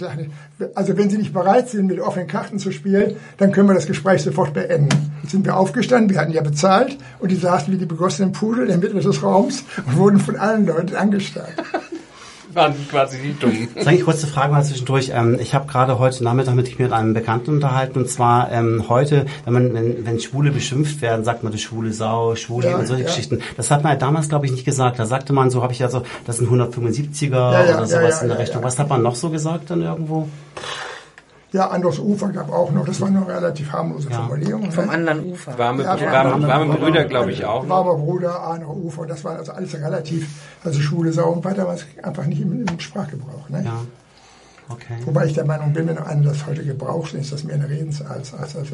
[0.74, 3.86] Also wenn Sie nicht bereit sind, mit offenen Karten zu spielen, dann können wir das
[3.86, 4.90] Gespräch sofort beenden.
[5.26, 8.68] Sind wir aufgestanden, wir hatten ja bezahlt und die saßen wie die begossenen Pudel in
[8.68, 11.54] der Mitte des Raums und wurden von allen Leuten angestarrt
[12.54, 13.68] waren quasi die Dummen.
[13.78, 15.10] Sag ich kurze Frage mal zwischendurch.
[15.14, 19.26] Ähm, ich habe gerade heute Nachmittag mit, mit einem Bekannten unterhalten und zwar ähm, heute,
[19.44, 22.86] wenn man wenn, wenn Schwule beschimpft werden, sagt man die schwule Sau, Schwule ja, und
[22.86, 23.08] solche ja.
[23.08, 23.40] Geschichten.
[23.56, 24.98] Das hat man ja damals glaube ich nicht gesagt.
[24.98, 28.28] Da sagte man so, habe ich ja so, das sind 175er ja, oder sowas in
[28.28, 28.62] der Richtung.
[28.62, 30.28] Was hat man noch so gesagt dann irgendwo?
[31.52, 32.86] Ja, anderes Ufer gab auch noch.
[32.86, 34.16] Das war eine relativ harmlose ja.
[34.16, 34.72] Formulierung.
[34.72, 34.92] Vom ne?
[34.92, 35.58] anderen Ufer.
[35.58, 37.68] Warme, ja, warme, warme Brüder, glaube ich, auch.
[37.68, 39.06] Warme Bruder, andere Ufer.
[39.06, 40.28] Das war also alles relativ,
[40.64, 43.50] also Schule, Sau und weiter war es einfach nicht im, im Sprachgebrauch.
[43.50, 43.62] Ne?
[43.64, 43.80] Ja.
[44.68, 44.94] Okay.
[45.04, 48.10] Wobei ich der Meinung bin, wenn einer das heute gebraucht, ist das mehr eine Redensart,
[48.10, 48.72] als, als, als,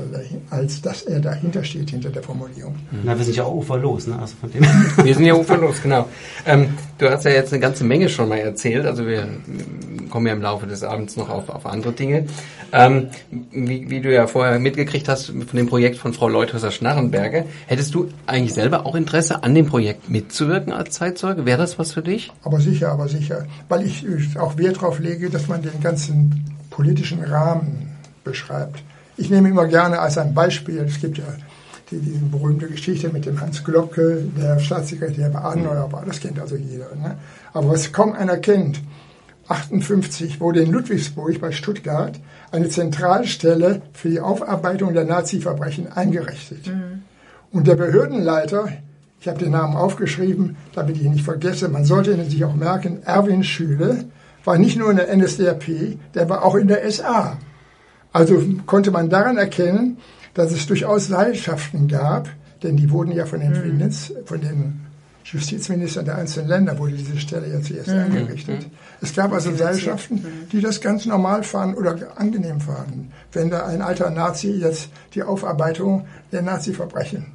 [0.51, 2.77] als dass er dahinter steht, hinter der Formulierung.
[3.03, 4.19] Na, wir sind ja auch uferlos, ne?
[4.21, 4.63] Also von dem.
[4.63, 6.09] wir sind ja uferlos, genau.
[6.47, 9.29] Ähm, du hast ja jetzt eine ganze Menge schon mal erzählt, also wir
[10.11, 12.27] kommen ja im Laufe des Abends noch auf, auf andere Dinge.
[12.73, 17.95] Ähm, wie, wie du ja vorher mitgekriegt hast von dem Projekt von Frau Leuthäuser-Schnarrenberger, hättest
[17.95, 21.47] du eigentlich selber auch Interesse an dem Projekt mitzuwirken als Zeitzeuge?
[21.47, 22.31] Wäre das was für dich?
[22.43, 23.47] Aber sicher, aber sicher.
[23.69, 24.05] Weil ich
[24.39, 28.83] auch Wert darauf lege, dass man den ganzen politischen Rahmen beschreibt.
[29.17, 31.25] Ich nehme immer gerne als ein Beispiel, es gibt ja
[31.91, 36.39] die, diese berühmte Geschichte mit dem Hans Glocke, der Staatssekretär bei Adenauer war, das kennt
[36.39, 36.95] also jeder.
[36.95, 37.17] Ne?
[37.53, 38.81] Aber was kaum einer kennt,
[39.49, 42.21] 58 wurde in Ludwigsburg bei Stuttgart
[42.53, 46.67] eine Zentralstelle für die Aufarbeitung der Nazi-Verbrechen eingerichtet.
[46.67, 47.03] Mhm.
[47.51, 48.69] Und der Behördenleiter,
[49.21, 52.55] ich habe den Namen aufgeschrieben, damit ich ihn nicht vergesse, man sollte ihn sich auch
[52.55, 54.05] merken, Erwin Schüle,
[54.45, 57.39] war nicht nur in der NSDAP, der war auch in der SA.
[58.13, 59.99] Also konnte man daran erkennen,
[60.39, 62.29] dass es durchaus Seilschaften gab,
[62.63, 63.91] denn die wurden ja von den, mhm.
[64.25, 64.87] von den
[65.25, 67.99] Justizministern der einzelnen Länder wurde diese Stelle ja zuerst mhm.
[67.99, 68.63] eingerichtet.
[68.63, 68.71] Mhm.
[69.01, 70.49] Es gab also Seilschaften, mhm.
[70.53, 75.25] die das ganz normal fanden oder angenehm fanden, wenn da ein alter Nazi jetzt die
[75.25, 77.27] Aufarbeitung der Nazi-Verbrechen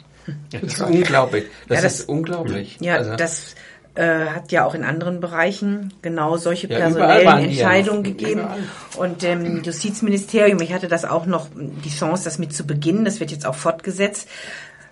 [0.51, 1.45] ja, das ist unglaublich.
[1.67, 2.77] Das, ja, das ist unglaublich.
[2.79, 3.15] Ja, also.
[3.15, 3.55] das
[3.95, 8.41] äh, hat ja auch in anderen Bereichen genau solche ja, personellen Entscheidungen gegeben.
[8.41, 8.63] Überall.
[8.97, 13.05] Und im ähm, Justizministerium, ich hatte das auch noch die Chance, das mit zu beginnen,
[13.05, 14.27] das wird jetzt auch fortgesetzt,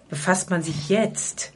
[0.10, 1.54] befasst man sich jetzt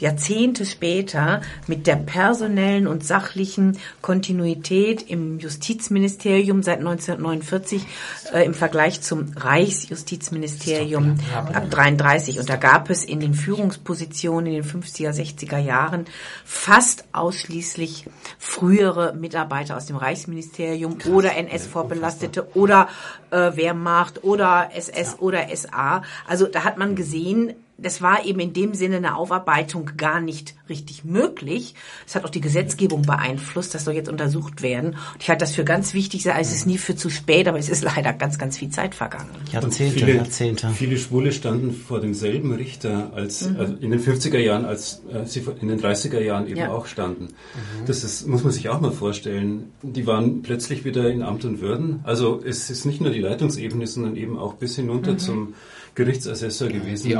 [0.00, 7.84] Jahrzehnte später mit der personellen und sachlichen Kontinuität im Justizministerium seit 1949
[8.32, 11.18] äh, im Vergleich zum Reichsjustizministerium
[11.52, 12.38] ab 33.
[12.38, 16.06] Und da gab es in den Führungspositionen in den 50er, 60er Jahren
[16.44, 18.06] fast ausschließlich
[18.38, 21.12] frühere Mitarbeiter aus dem Reichsministerium Krass.
[21.12, 22.88] oder NS-Vorbelastete oder
[23.30, 25.18] äh, Wehrmacht oder SS ja.
[25.18, 26.02] oder SA.
[26.26, 30.54] Also da hat man gesehen, das war eben in dem Sinne eine Aufarbeitung gar nicht
[30.68, 31.74] richtig möglich.
[32.04, 34.90] Das hat auch die Gesetzgebung beeinflusst, das soll jetzt untersucht werden.
[34.90, 37.58] Und ich halte das für ganz wichtig, also es ist nie für zu spät, aber
[37.58, 39.30] es ist leider ganz, ganz viel Zeit vergangen.
[39.52, 40.68] Jahrzehnte, viele, Jahrzehnte.
[40.70, 43.56] Viele Schwule standen vor demselben Richter als mhm.
[43.60, 46.72] also in den 50er Jahren, als äh, sie in den 30er Jahren eben ja.
[46.72, 47.24] auch standen.
[47.24, 47.86] Mhm.
[47.86, 49.72] Das ist, muss man sich auch mal vorstellen.
[49.82, 52.00] Die waren plötzlich wieder in Amt und Würden.
[52.02, 55.18] Also es ist nicht nur die Leitungsebene, sondern eben auch bis hinunter mhm.
[55.18, 55.54] zum
[55.98, 57.16] Gerichtsassessor gewesen, die,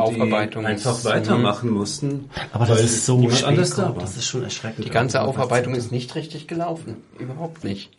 [0.57, 2.31] Aufarbeitung die einfach weitermachen mussten.
[2.53, 4.85] Aber das ist so spät da Das ist schon erschreckend.
[4.85, 6.97] Die ganze Aufarbeitung ist nicht richtig gelaufen.
[7.19, 7.91] Überhaupt nicht.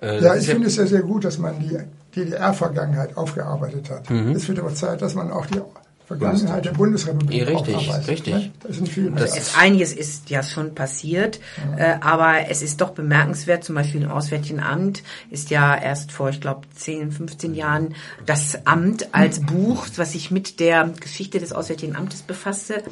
[0.00, 1.78] Äh, ja, ich finde es ja sehr gut, dass man die
[2.14, 4.10] DDR-Vergangenheit aufgearbeitet hat.
[4.10, 4.32] Mhm.
[4.32, 5.60] Es wird aber Zeit, dass man auch die
[6.06, 8.34] Vergangenheit der Bundesrepublik ja, richtig, richtig.
[8.34, 8.52] Ne?
[8.62, 11.40] Das, sind viele das ist, einiges ist ja schon passiert,
[11.78, 11.94] ja.
[11.94, 16.28] äh, aber es ist doch bemerkenswert, zum Beispiel im Auswärtigen Amt ist ja erst vor,
[16.28, 17.94] ich glaube, 10, 15 Jahren
[18.26, 22.82] das Amt als Buch, was sich mit der Geschichte des Auswärtigen Amtes befasste,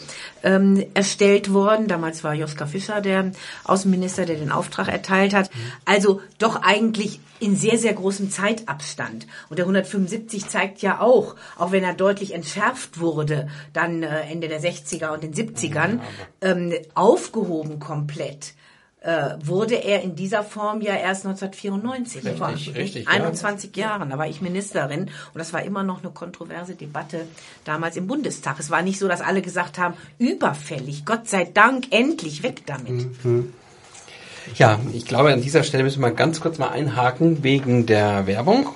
[0.42, 1.88] ähm, erstellt worden.
[1.88, 3.32] Damals war Joska Fischer der
[3.64, 5.50] Außenminister, der den Auftrag erteilt hat.
[5.84, 9.26] Also doch eigentlich in sehr, sehr großem Zeitabstand.
[9.50, 13.01] Und der 175 zeigt ja auch, auch wenn er deutlich entschärft wurde,
[13.72, 16.00] dann äh, Ende der 60er und den 70ern,
[16.40, 18.54] ähm, aufgehoben komplett
[19.02, 22.24] äh, wurde er in dieser Form ja erst 1994.
[22.24, 23.86] Richtig, war, richtig, 21 ja.
[23.86, 27.26] Jahren, da war ich Ministerin und das war immer noch eine kontroverse Debatte
[27.64, 28.58] damals im Bundestag.
[28.60, 33.24] Es war nicht so, dass alle gesagt haben, überfällig, Gott sei Dank, endlich weg damit.
[33.24, 33.52] Mhm.
[34.56, 38.68] Ja, ich glaube, an dieser Stelle müssen wir ganz kurz mal einhaken wegen der Werbung.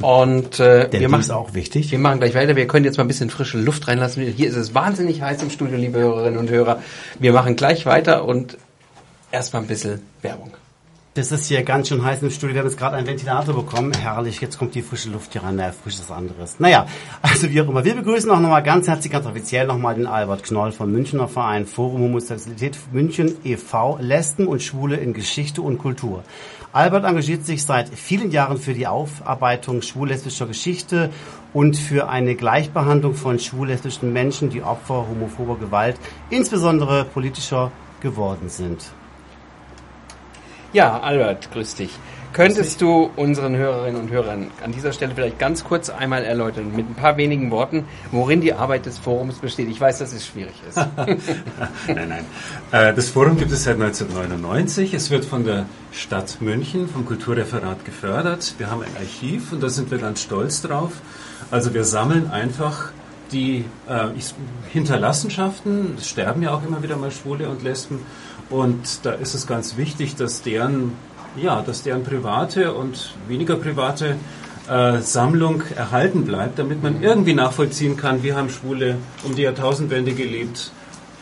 [0.00, 1.90] Und äh, wir machen, ist auch wichtig.
[1.90, 2.54] Wir machen gleich weiter.
[2.54, 4.22] Wir können jetzt mal ein bisschen frische Luft reinlassen.
[4.24, 6.82] Hier ist es wahnsinnig heiß im Studio, liebe Hörerinnen und Hörer.
[7.18, 8.56] Wir machen gleich weiter und
[9.32, 10.52] erstmal ein bisschen Werbung.
[11.18, 12.54] Das ist hier ganz schön heiß im Studio.
[12.54, 13.92] Wir haben jetzt gerade einen Ventilator bekommen.
[13.92, 15.56] Herrlich, jetzt kommt die frische Luft hier rein.
[15.56, 16.60] Naja, frisch ist anderes.
[16.60, 16.86] Naja,
[17.22, 17.84] also wie auch immer.
[17.84, 21.66] Wir begrüßen auch nochmal ganz herzlich, ganz offiziell nochmal den Albert Knoll vom Münchner Verein
[21.66, 23.98] Forum Homosexualität München e.V.
[24.00, 26.22] Lesben und Schwule in Geschichte und Kultur.
[26.72, 31.10] Albert engagiert sich seit vielen Jahren für die Aufarbeitung schwul-lesbischer Geschichte
[31.54, 35.96] und für eine Gleichbehandlung von schwul-lesbischen Menschen, die Opfer homophober Gewalt,
[36.28, 38.84] insbesondere politischer geworden sind.
[40.74, 41.90] Ja, Albert, grüß dich.
[42.32, 46.88] Könntest du unseren Hörerinnen und Hörern an dieser Stelle vielleicht ganz kurz einmal erläutern, mit
[46.88, 49.68] ein paar wenigen Worten, worin die Arbeit des Forums besteht?
[49.68, 50.76] Ich weiß, dass es schwierig ist.
[50.96, 52.24] nein, nein.
[52.70, 54.94] Äh, das Forum gibt es seit 1999.
[54.94, 58.54] Es wird von der Stadt München, vom Kulturreferat gefördert.
[58.58, 60.92] Wir haben ein Archiv und da sind wir ganz stolz drauf.
[61.50, 62.92] Also wir sammeln einfach
[63.32, 64.08] die äh,
[64.70, 68.00] Hinterlassenschaften, es sterben ja auch immer wieder mal Schwule und Lesben,
[68.50, 70.92] und da ist es ganz wichtig, dass deren,
[71.36, 74.16] ja, dass deren private und weniger private
[74.68, 80.12] äh, Sammlung erhalten bleibt, damit man irgendwie nachvollziehen kann, wie haben Schwule um die Jahrtausendwende
[80.12, 80.72] gelebt,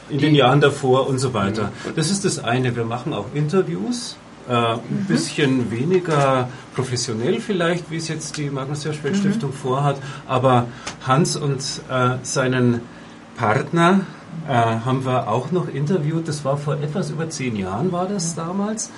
[0.08, 1.72] in den Jahren davor und so weiter.
[1.94, 2.76] Das ist das eine.
[2.76, 4.16] Wir machen auch Interviews.
[4.48, 5.04] Äh, ein mhm.
[5.06, 9.54] bisschen weniger professionell vielleicht, wie es jetzt die Magnus Hirschfeld Stiftung mhm.
[9.54, 9.96] vorhat,
[10.28, 10.66] aber
[11.04, 12.80] Hans und äh, seinen
[13.36, 14.02] Partner
[14.48, 16.28] äh, haben wir auch noch interviewt.
[16.28, 18.90] Das war vor etwas über zehn Jahren, war das damals.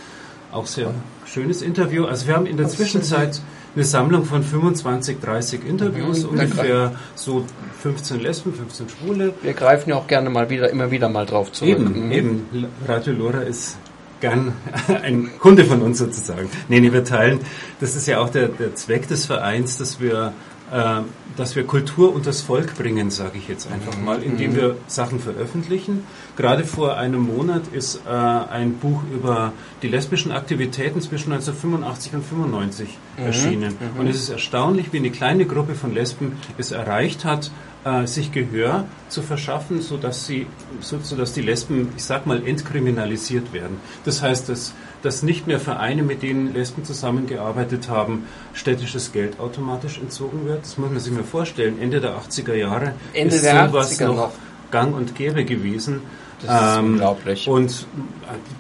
[0.52, 0.94] Auch sehr
[1.26, 2.06] schönes Interview.
[2.06, 3.40] Also wir haben in der Zwischenzeit
[3.74, 7.44] eine Sammlung von 25, 30 Interviews, mhm, ungefähr so
[7.82, 9.34] 15 Lesben, 15 Schwule.
[9.42, 11.78] Wir greifen ja auch gerne mal wieder, immer wieder mal drauf zurück.
[11.78, 12.12] Eben, mhm.
[12.12, 12.46] eben.
[12.86, 13.76] Radio Lora ist
[14.20, 14.52] gern
[15.02, 16.48] ein Kunde von uns sozusagen.
[16.68, 17.40] Nee, nee, wir teilen,
[17.80, 20.32] das ist ja auch der, der Zweck des Vereins, dass wir
[20.72, 21.02] äh,
[21.36, 25.20] dass wir Kultur und das Volk bringen, sage ich jetzt einfach mal, indem wir Sachen
[25.20, 26.04] veröffentlichen.
[26.36, 29.52] Gerade vor einem Monat ist äh, ein Buch über
[29.82, 33.07] die lesbischen Aktivitäten zwischen 1985 und 1995 mhm.
[33.24, 33.76] Erschienen.
[33.94, 34.00] Mhm.
[34.00, 37.50] Und es ist erstaunlich, wie eine kleine Gruppe von Lesben es erreicht hat,
[37.84, 40.46] äh, sich Gehör zu verschaffen, sodass, sie,
[40.80, 43.76] so, sodass die Lesben, ich sag mal, entkriminalisiert werden.
[44.04, 49.98] Das heißt, dass dass nicht mehr Vereine, mit denen Lesben zusammengearbeitet haben, städtisches Geld automatisch
[49.98, 50.62] entzogen wird.
[50.62, 51.80] Das muss man sich mal vorstellen.
[51.80, 54.32] Ende der 80er Jahre Ende ist sowas noch, noch
[54.70, 56.00] gang und gäbe gewesen.
[56.42, 57.48] Das ist ähm, unglaublich.
[57.48, 57.86] Und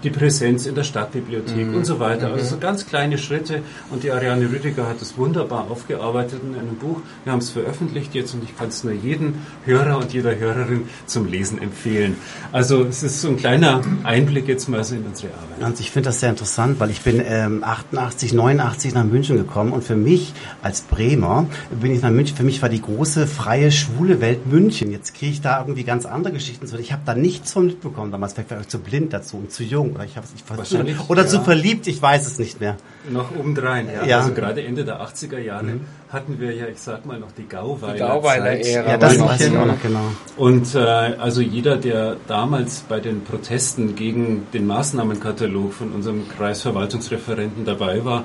[0.02, 1.76] die Präsenz in der Stadtbibliothek mhm.
[1.76, 2.32] und so weiter.
[2.32, 2.60] Also so mhm.
[2.60, 3.62] ganz kleine Schritte.
[3.90, 7.00] Und die Ariane Rüdiger hat das wunderbar aufgearbeitet in einem Buch.
[7.24, 10.88] Wir haben es veröffentlicht jetzt und ich kann es nur jedem Hörer und jeder Hörerin
[11.06, 12.16] zum Lesen empfehlen.
[12.52, 15.68] Also es ist so ein kleiner Einblick jetzt mal so in unsere Arbeit.
[15.68, 19.72] Und ich finde das sehr interessant, weil ich bin ähm, 88, 89 nach München gekommen
[19.72, 22.36] und für mich als Bremer bin ich nach München.
[22.36, 24.90] Für mich war die große freie schwule Welt München.
[24.90, 26.68] Jetzt kriege ich da irgendwie ganz andere Geschichten.
[26.78, 28.32] Ich habe da nichts von mitbekommen damals.
[28.32, 30.98] Vielleicht war ich zu blind dazu und zu jung oder ich habe es nicht verstanden.
[31.08, 31.28] Oder ja.
[31.28, 32.76] zu verliebt, ich weiß es nicht mehr.
[33.10, 34.04] Noch obendrein, ja.
[34.04, 34.18] Ja.
[34.18, 37.92] Also gerade Ende der 80er Jahre hatten wir ja, ich sag mal, noch die Gauweiler.
[37.92, 38.90] Die Gauweiler-Ära.
[38.90, 40.04] Ja, das weiß ich auch noch genau.
[40.36, 47.64] Und äh, also jeder, der damals bei den Protesten gegen den Maßnahmenkatalog von unserem Kreisverwaltungsreferenten
[47.64, 48.24] dabei war,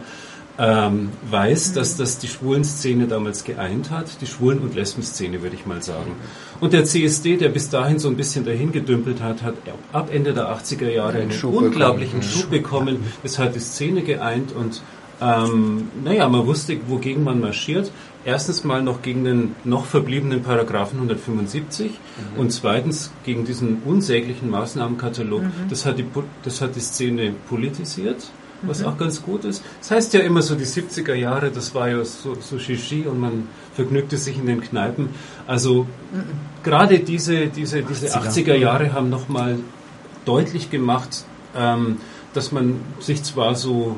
[0.59, 5.65] ähm, weiß, dass das die Schwulenszene damals geeint hat, die Schwulen- und Lesbenszene, würde ich
[5.65, 6.11] mal sagen.
[6.59, 9.55] Und der CSD, der bis dahin so ein bisschen dahin gedümpelt hat, hat
[9.91, 12.41] ab Ende der 80er Jahre einen Schub unglaublichen bekommen.
[12.41, 12.97] Schub bekommen.
[13.23, 14.81] Es hat die Szene geeint und
[15.21, 17.91] ähm, naja, man wusste, wogegen man marschiert.
[18.25, 21.91] Erstens mal noch gegen den noch verbliebenen Paragraphen 175
[22.37, 25.43] und zweitens gegen diesen unsäglichen Maßnahmenkatalog.
[25.69, 26.05] Das, hat die,
[26.43, 28.31] das hat die Szene politisiert,
[28.65, 29.63] was auch ganz gut ist.
[29.79, 33.19] Das heißt ja immer so, die 70er Jahre, das war ja so, so Shishi und
[33.19, 35.09] man vergnügte sich in den Kneipen.
[35.47, 35.87] Also
[36.63, 39.59] gerade diese, diese, diese 80er Jahre haben nochmal
[40.25, 41.97] deutlich gemacht, ähm,
[42.33, 43.97] dass man sich zwar so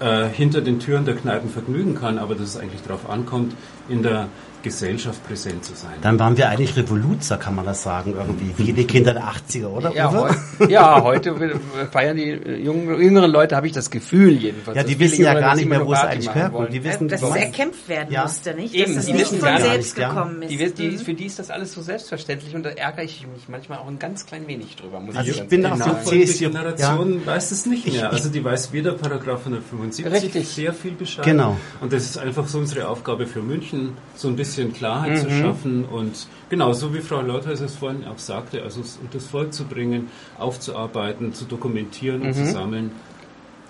[0.00, 3.54] äh, hinter den Türen der Kneipen vergnügen kann, aber dass es eigentlich darauf ankommt,
[3.88, 4.28] in der
[4.62, 5.92] Gesellschaft präsent zu sein.
[6.02, 8.52] Dann waren wir eigentlich Revoluzer, kann man das sagen, irgendwie.
[8.56, 9.92] Wie die Kinder der 80er, oder?
[9.94, 10.30] Ja, heu
[10.68, 11.58] ja, heute
[11.90, 12.30] feiern die
[12.62, 14.76] jungen, jüngeren Leute, habe ich das Gefühl jedenfalls.
[14.76, 16.54] Ja, die wissen ja gar nicht mehr, wo es eigentlich herkommt.
[16.54, 16.72] wollen.
[16.72, 18.22] Die wissen, dass es erkämpft werden Ja.
[18.24, 18.74] musste, nicht?
[18.74, 20.08] Eben, dass die das nicht wissen von nicht, selbst ja.
[20.08, 20.50] gekommen ist.
[20.50, 20.98] Die, die, Mhm.
[20.98, 23.98] für die ist das alles so selbstverständlich und da ärgere ich mich manchmal auch ein
[23.98, 25.00] ganz klein wenig drüber.
[25.00, 28.10] Muss Also ich ganz bin ehrlich da Die Generation weiß es nicht mehr.
[28.10, 30.48] Also die weiß weder Paragraph 175 Richtig.
[30.48, 31.24] sehr viel Bescheid.
[31.24, 31.56] Genau.
[31.80, 35.16] Und das ist einfach so unsere Aufgabe für München, so ein bisschen Klarheit Mhm.
[35.16, 39.14] zu schaffen und genau, so wie Frau Leuthäuser es vorhin auch sagte, also es unter
[39.18, 40.08] das Volk zu bringen,
[40.38, 42.92] aufzuarbeiten, zu dokumentieren und zu sammeln.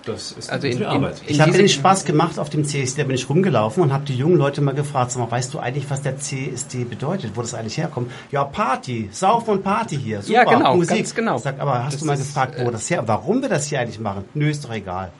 [0.05, 0.53] Das ist Mhm.
[0.55, 1.21] Also in- unsere in- Arbeit.
[1.21, 3.93] in- Ich habe mir den Spaß gemacht auf dem CSD, da bin ich rumgelaufen und
[3.93, 7.33] habe die jungen Leute mal gefragt, sag mal, weißt du eigentlich, was der CSD bedeutet,
[7.35, 8.09] wo das eigentlich herkommt?
[8.31, 10.95] Ja, Party, Saufen und Party hier, super, Ja, genau, Musik.
[10.97, 11.37] ganz genau.
[11.37, 13.79] Sag, aber hast Das du mal ist, gefragt, wo das her, warum wir das hier
[13.79, 14.25] eigentlich machen?
[14.33, 15.11] Nö, ist doch egal.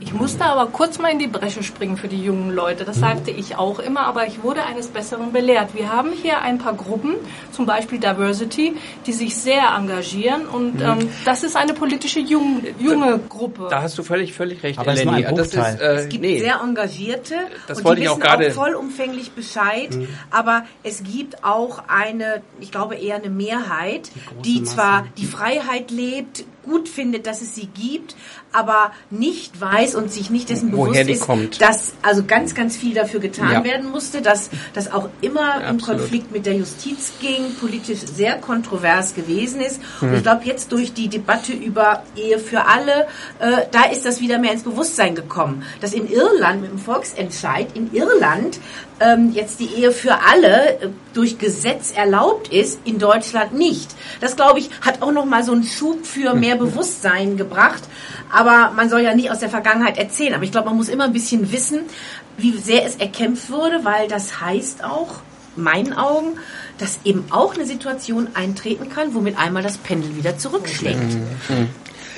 [0.00, 2.84] Ich musste aber kurz mal in die Bresche springen für die jungen Leute.
[2.84, 5.74] Das sagte ich auch immer, aber ich wurde eines Besseren belehrt.
[5.74, 7.16] Wir haben hier ein paar Gruppen,
[7.52, 8.74] zum Beispiel Diversity,
[9.06, 13.66] die sich sehr engagieren und ähm, das ist eine politische jung, junge Gruppe.
[13.70, 15.26] Da hast du völlig, völlig recht, Aber es ist nur Eleni.
[15.28, 16.38] ein Das ist, äh, Es gibt nee.
[16.40, 17.34] sehr engagierte
[17.66, 20.08] Das und wollte die ich auch wissen gerade- auch vollumfänglich Bescheid, Mhm.
[20.30, 24.10] aber es gibt auch eine, ich glaube eher eine Mehrheit,
[24.44, 28.14] die, zwar die Freiheit lebt, gut findet, dass es sie gibt,
[28.52, 31.60] aber nicht weiß und sich nicht dessen Woher bewusst ist, kommt.
[31.60, 33.64] dass also ganz, ganz viel dafür getan Ja.
[33.64, 36.00] werden musste, dass das auch immer im Absolut.
[36.00, 39.80] Konflikt mit der Justiz ging, politisch sehr kontrovers gewesen ist.
[40.00, 40.08] Mhm.
[40.08, 43.06] Und ich glaube, jetzt durch die Debatte über Ehe für alle,
[43.38, 45.62] äh, da ist das wieder mehr ins Bewusstsein gekommen.
[45.80, 48.58] Dass in Irland mit dem Volksentscheid in Irland
[49.00, 53.90] ähm, jetzt die Ehe für alle äh, durch Gesetz erlaubt ist, in Deutschland nicht.
[54.20, 57.82] Das, glaube ich, hat auch nochmal so einen Schub für mehr Bewusstsein gebracht.
[58.32, 60.34] Aber man soll ja nicht aus der Vergangenheit erzählen.
[60.34, 61.80] Aber ich glaube, man muss immer ein bisschen wissen,
[62.36, 65.20] wie sehr es erkämpft wurde, weil das heißt auch,
[65.56, 66.38] in meinen Augen,
[66.78, 71.18] dass eben auch eine Situation eintreten kann, womit einmal das Pendel wieder zurückschlägt.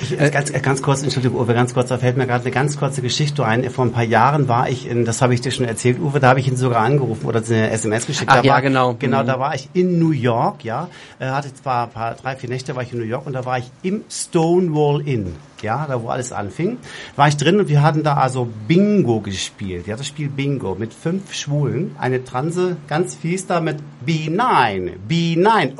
[0.01, 2.51] Ich, äh, ganz, äh, ganz kurz, Entschuldigung, Uwe, ganz kurz, da fällt mir gerade eine
[2.51, 3.69] ganz kurze Geschichte ein.
[3.69, 6.29] Vor ein paar Jahren war ich in, das habe ich dir schon erzählt, Uwe, da
[6.29, 8.31] habe ich ihn sogar angerufen oder eine SMS geschickt.
[8.31, 8.95] Ach da ja, war, genau.
[8.97, 9.27] Genau, Mhm.
[9.27, 12.75] da war ich in New York, ja, äh, hatte zwar ein paar, drei, vier Nächte
[12.75, 15.35] war ich in New York und da war ich im Stonewall Inn.
[15.61, 16.79] Ja, da wo alles anfing,
[17.15, 19.85] war ich drin und wir hatten da also Bingo gespielt.
[19.85, 25.77] Ja, das Spiel Bingo mit fünf Schwulen, eine Transe, ganz fies da mit B9, B9,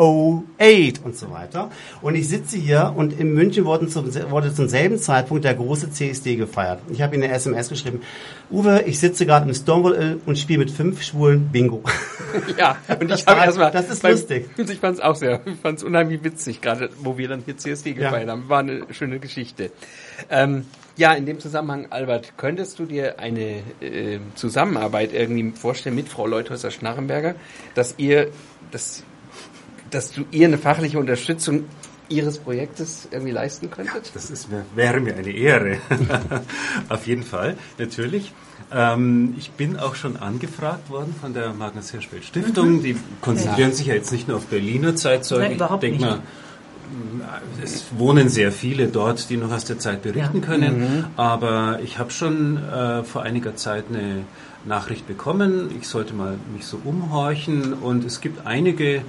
[0.60, 1.72] 08 und so weiter.
[2.04, 5.92] Und ich sitze hier und in München wurde zum, wurde zum selben Zeitpunkt der große
[5.92, 6.80] CSD gefeiert.
[6.90, 8.02] Ich habe ihm eine SMS geschrieben,
[8.50, 11.84] Uwe, ich sitze gerade im Stonewall Inn und spiele mit fünf Schwulen Bingo.
[12.58, 13.72] Ja, und Das ich habe erstmal.
[13.72, 14.50] das ist lustig.
[14.58, 17.58] Ich fand es auch sehr, ich fand es unheimlich witzig, gerade wo wir dann hier
[17.58, 18.48] CSD gefeiert haben.
[18.48, 19.72] War eine schöne Geschichte.
[20.30, 20.66] Ähm,
[20.98, 26.28] ja, in dem Zusammenhang, Albert, könntest du dir eine äh, Zusammenarbeit irgendwie vorstellen mit Frau
[26.28, 27.36] Leuthäuser-Schnarrenberger,
[27.76, 28.30] dass ihr,
[28.72, 29.04] dass,
[29.90, 31.66] dass du ihr eine fachliche Unterstützung
[32.12, 34.12] ihres Projektes irgendwie leisten könntet?
[34.14, 35.78] Das ist mir, wäre mir eine Ehre.
[36.90, 38.34] Auf jeden Fall, natürlich.
[38.72, 42.84] Ähm, ich bin auch schon angefragt worden von der Magnus Hirschfeld Stiftung.
[42.84, 45.44] Die konzentrieren sich ja jetzt nicht nur auf Berliner Zeitzeugen.
[45.48, 46.16] Nein, überhaupt ich denke nicht.
[46.18, 50.46] mal, es wohnen sehr viele dort, die noch aus der Zeit berichten Ja.
[50.46, 51.06] können.
[51.18, 54.24] Aber ich habe schon äh, vor einiger Zeit eine
[54.66, 55.72] Nachricht bekommen.
[55.80, 57.74] Ich sollte mal mich so umhorchen.
[57.74, 59.02] Und es gibt einige,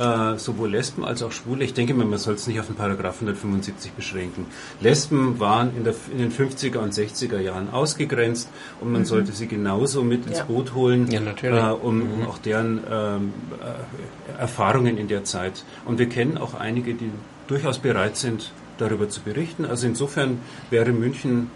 [0.00, 1.62] äh, sowohl Lesben als auch Schwule.
[1.62, 4.46] Ich denke mal, man soll es nicht auf den Paragraph 175 beschränken.
[4.80, 8.48] Lesben waren in, der, in den 50er und 60er Jahren ausgegrenzt
[8.80, 10.44] und man sollte sie genauso mit ins Ja.
[10.44, 11.62] Boot holen, Ja, natürlich.
[11.62, 15.64] Äh, um, um auch deren ähm, äh, Erfahrungen in der Zeit.
[15.84, 17.10] Und wir kennen auch einige, die
[17.46, 19.66] durchaus bereit sind, darüber zu berichten.
[19.66, 20.40] Also insofern
[20.70, 21.50] wäre München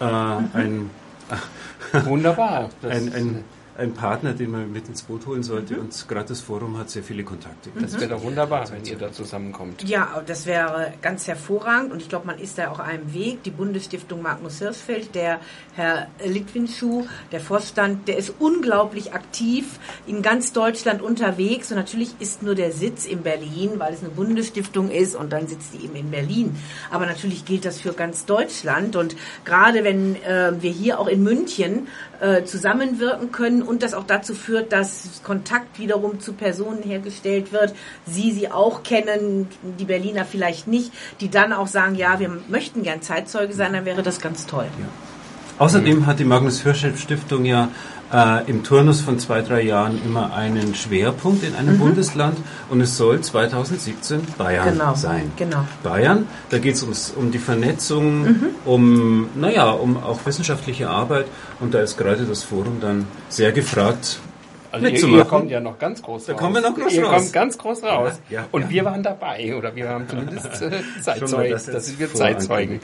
[0.00, 0.90] äh, ein
[2.04, 2.70] Wunderbar.
[2.82, 3.44] Das ein, ein,
[3.78, 5.74] ein Partner, den man mit ins Boot holen sollte.
[5.74, 5.80] Mhm.
[5.80, 7.70] Und gerade das Forum hat sehr viele Kontakte.
[7.78, 9.82] Das wäre doch wunderbar, wenn ihr da zusammenkommt.
[9.84, 11.92] Ja, das wäre ganz hervorragend.
[11.92, 13.42] Und ich glaube, man ist da auch einem Weg.
[13.42, 15.40] Die Bundesstiftung Magnus Hirschfeld, der
[15.74, 21.70] Herr Litwinschuh, der Vorstand, der ist unglaublich aktiv in ganz Deutschland unterwegs.
[21.70, 25.48] Und natürlich ist nur der Sitz in Berlin, weil es eine Bundesstiftung ist und dann
[25.48, 26.56] sitzt die eben in Berlin.
[26.90, 28.96] Aber natürlich gilt das für ganz Deutschland.
[28.96, 31.88] Und gerade wenn äh, wir hier auch in München
[32.20, 37.74] äh, zusammenwirken können und das auch dazu führt, dass Kontakt wiederum zu Personen hergestellt wird,
[38.06, 39.48] sie sie auch kennen,
[39.78, 43.84] die Berliner vielleicht nicht, die dann auch sagen, ja, wir möchten gern Zeitzeuge sein, dann
[43.84, 44.66] wäre das ganz toll.
[44.78, 44.86] Ja.
[45.58, 47.70] Außerdem hat die Magnus Hirschfeld Stiftung ja
[48.12, 51.80] äh, im Turnus von zwei, drei Jahren immer einen Schwerpunkt in einem mhm.
[51.80, 52.38] Bundesland
[52.68, 55.32] und es soll 2017 Bayern genau, sein.
[55.36, 55.64] Genau.
[55.82, 58.46] Bayern, da geht es um die Vernetzung, mhm.
[58.64, 61.26] um, naja, um auch wissenschaftliche Arbeit
[61.60, 64.18] und da ist gerade das Forum dann sehr gefragt,
[64.84, 66.38] also ihr, ihr, kommt ja noch ganz groß da raus.
[66.38, 67.22] Da kommen wir noch groß ihr raus.
[67.22, 68.20] kommt ganz groß raus.
[68.28, 68.70] Ja, ja, und ja.
[68.70, 70.70] wir waren dabei, oder wir haben zumindest äh,
[71.00, 72.80] Zeitzeugen, das, das sind wir Zeitzeugen.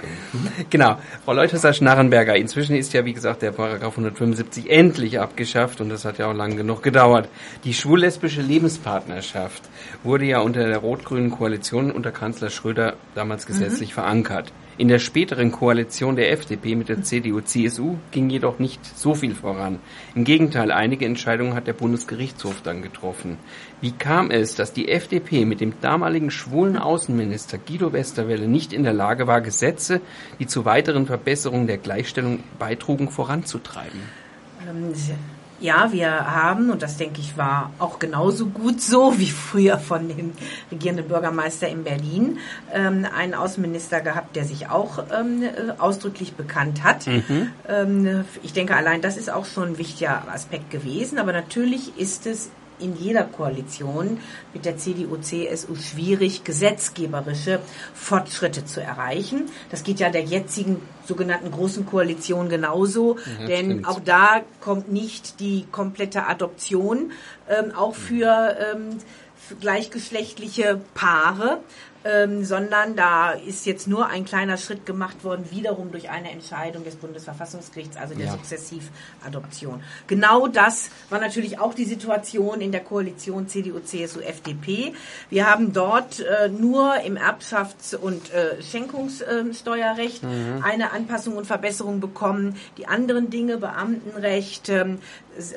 [0.70, 0.96] Genau.
[1.24, 6.18] Frau Leuthesser-Schnarrenberger, inzwischen ist ja, wie gesagt, der Paragraph 175 endlich abgeschafft und das hat
[6.18, 7.28] ja auch lange genug gedauert.
[7.64, 9.62] Die schwul-lesbische Lebenspartnerschaft
[10.02, 13.94] wurde ja unter der rot-grünen Koalition unter Kanzler Schröder damals gesetzlich mhm.
[13.94, 14.52] verankert.
[14.78, 19.78] In der späteren Koalition der FDP mit der CDU-CSU ging jedoch nicht so viel voran.
[20.14, 23.36] Im Gegenteil, einige Entscheidungen hat der Bundesgerichtshof dann getroffen.
[23.82, 28.82] Wie kam es, dass die FDP mit dem damaligen schwulen Außenminister Guido Westerwelle nicht in
[28.82, 30.00] der Lage war, Gesetze,
[30.38, 34.00] die zu weiteren Verbesserungen der Gleichstellung beitrugen, voranzutreiben?
[35.62, 40.08] Ja, wir haben, und das denke ich war auch genauso gut so wie früher von
[40.08, 40.32] dem
[40.72, 42.38] regierenden Bürgermeister in Berlin,
[42.72, 45.48] ähm, einen Außenminister gehabt, der sich auch ähm, äh,
[45.78, 47.06] ausdrücklich bekannt hat.
[47.06, 47.50] Mhm.
[47.68, 51.20] Ähm, ich denke, allein das ist auch schon ein wichtiger Aspekt gewesen.
[51.20, 52.50] Aber natürlich ist es
[52.82, 54.18] in jeder Koalition
[54.52, 57.60] mit der CDU, CSU schwierig, gesetzgeberische
[57.94, 59.48] Fortschritte zu erreichen.
[59.70, 63.88] Das geht ja der jetzigen sogenannten großen Koalition genauso, ja, denn stimmt.
[63.88, 67.12] auch da kommt nicht die komplette Adoption,
[67.48, 68.98] ähm, auch für, ähm,
[69.36, 71.60] für gleichgeschlechtliche Paare
[72.04, 76.84] ähm, sondern da ist jetzt nur ein kleiner Schritt gemacht worden, wiederum durch eine Entscheidung
[76.84, 78.32] des Bundesverfassungsgerichts, also der ja.
[78.32, 79.82] Sukzessivadoption.
[80.06, 84.94] Genau das war natürlich auch die Situation in der Koalition CDU, CSU, FDP.
[85.30, 90.62] Wir haben dort äh, nur im Erbschafts- und äh, Schenkungssteuerrecht mhm.
[90.62, 92.56] eine Anpassung und Verbesserung bekommen.
[92.78, 94.98] Die anderen Dinge, Beamtenrecht ähm,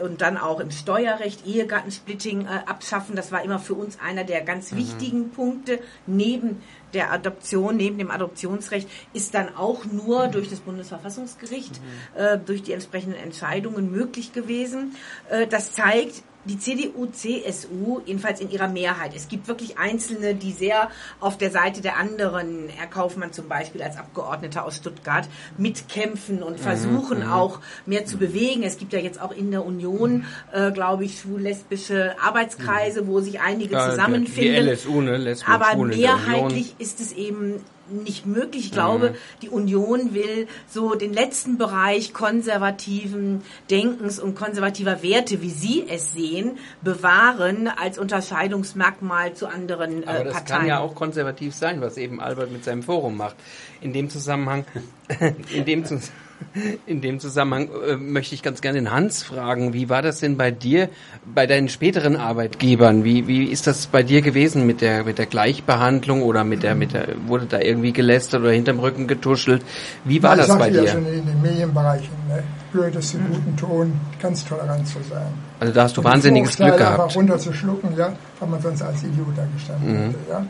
[0.01, 4.41] und dann auch im Steuerrecht, Ehegattensplitting äh, abschaffen, das war immer für uns einer der
[4.41, 4.77] ganz mhm.
[4.77, 5.79] wichtigen Punkte.
[6.07, 6.61] Neben
[6.93, 12.19] der Adoption, neben dem Adoptionsrecht, ist dann auch nur durch das Bundesverfassungsgericht, mhm.
[12.19, 14.95] äh, durch die entsprechenden Entscheidungen möglich gewesen.
[15.29, 19.13] Äh, das zeigt, die CDU, CSU, jedenfalls in ihrer Mehrheit.
[19.15, 20.89] Es gibt wirklich Einzelne, die sehr
[21.19, 25.27] auf der Seite der anderen, Herr Kaufmann zum Beispiel als Abgeordneter aus Stuttgart,
[25.57, 27.31] mitkämpfen und mhm, versuchen mhm.
[27.31, 28.63] auch mehr zu bewegen.
[28.63, 33.41] Es gibt ja jetzt auch in der Union, äh, glaube ich, schwul-lesbische Arbeitskreise, wo sich
[33.41, 34.65] einige ja, zusammenfinden.
[34.65, 35.17] Die LSU, ne?
[35.17, 38.65] Lesben, Aber mehrheitlich ist es eben nicht möglich.
[38.65, 39.15] Ich glaube, mhm.
[39.41, 46.13] die Union will so den letzten Bereich konservativen Denkens und konservativer Werte, wie Sie es
[46.13, 50.59] sehen, bewahren als Unterscheidungsmerkmal zu anderen äh, Aber das Parteien.
[50.59, 53.35] kann ja auch konservativ sein, was eben Albert mit seinem Forum macht.
[53.81, 54.65] In dem Zusammenhang,
[55.53, 56.24] in dem Zusammenhang
[56.85, 60.37] in dem Zusammenhang äh, möchte ich ganz gerne den Hans fragen, wie war das denn
[60.37, 60.89] bei dir,
[61.25, 63.03] bei deinen späteren Arbeitgebern?
[63.03, 66.75] Wie, wie ist das bei dir gewesen mit der, mit der Gleichbehandlung oder mit der,
[66.75, 69.63] mit der, wurde da irgendwie gelästert oder hinterm Rücken getuschelt?
[70.03, 70.83] Wie war Na, das bei dir?
[70.83, 72.43] ja schon in den Medienbereichen, ne?
[72.71, 75.27] gehört es zum guten Ton, ganz tolerant zu sein.
[75.59, 77.15] Also da hast du Und wahnsinniges Glück gehabt.
[77.15, 80.07] runterzuschlucken, ja, weil man sonst als Idiot da gestanden mhm.
[80.07, 80.45] hätte, ja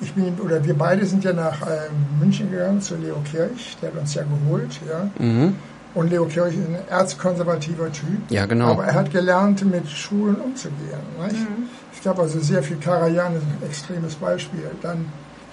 [0.00, 1.88] ich bin, oder wir beide sind ja nach äh,
[2.20, 5.08] München gegangen zu Leo Kirch, der hat uns ja geholt, ja.
[5.24, 5.54] Mhm.
[5.94, 8.30] Und Leo Kirch ist ein erzkonservativer Typ.
[8.30, 8.72] Ja, genau.
[8.72, 11.00] Aber er hat gelernt, mit Schulen umzugehen.
[11.18, 11.68] Mhm.
[11.94, 14.70] Ich glaube also sehr viel Karajan ist ein extremes Beispiel.
[14.82, 15.06] Dann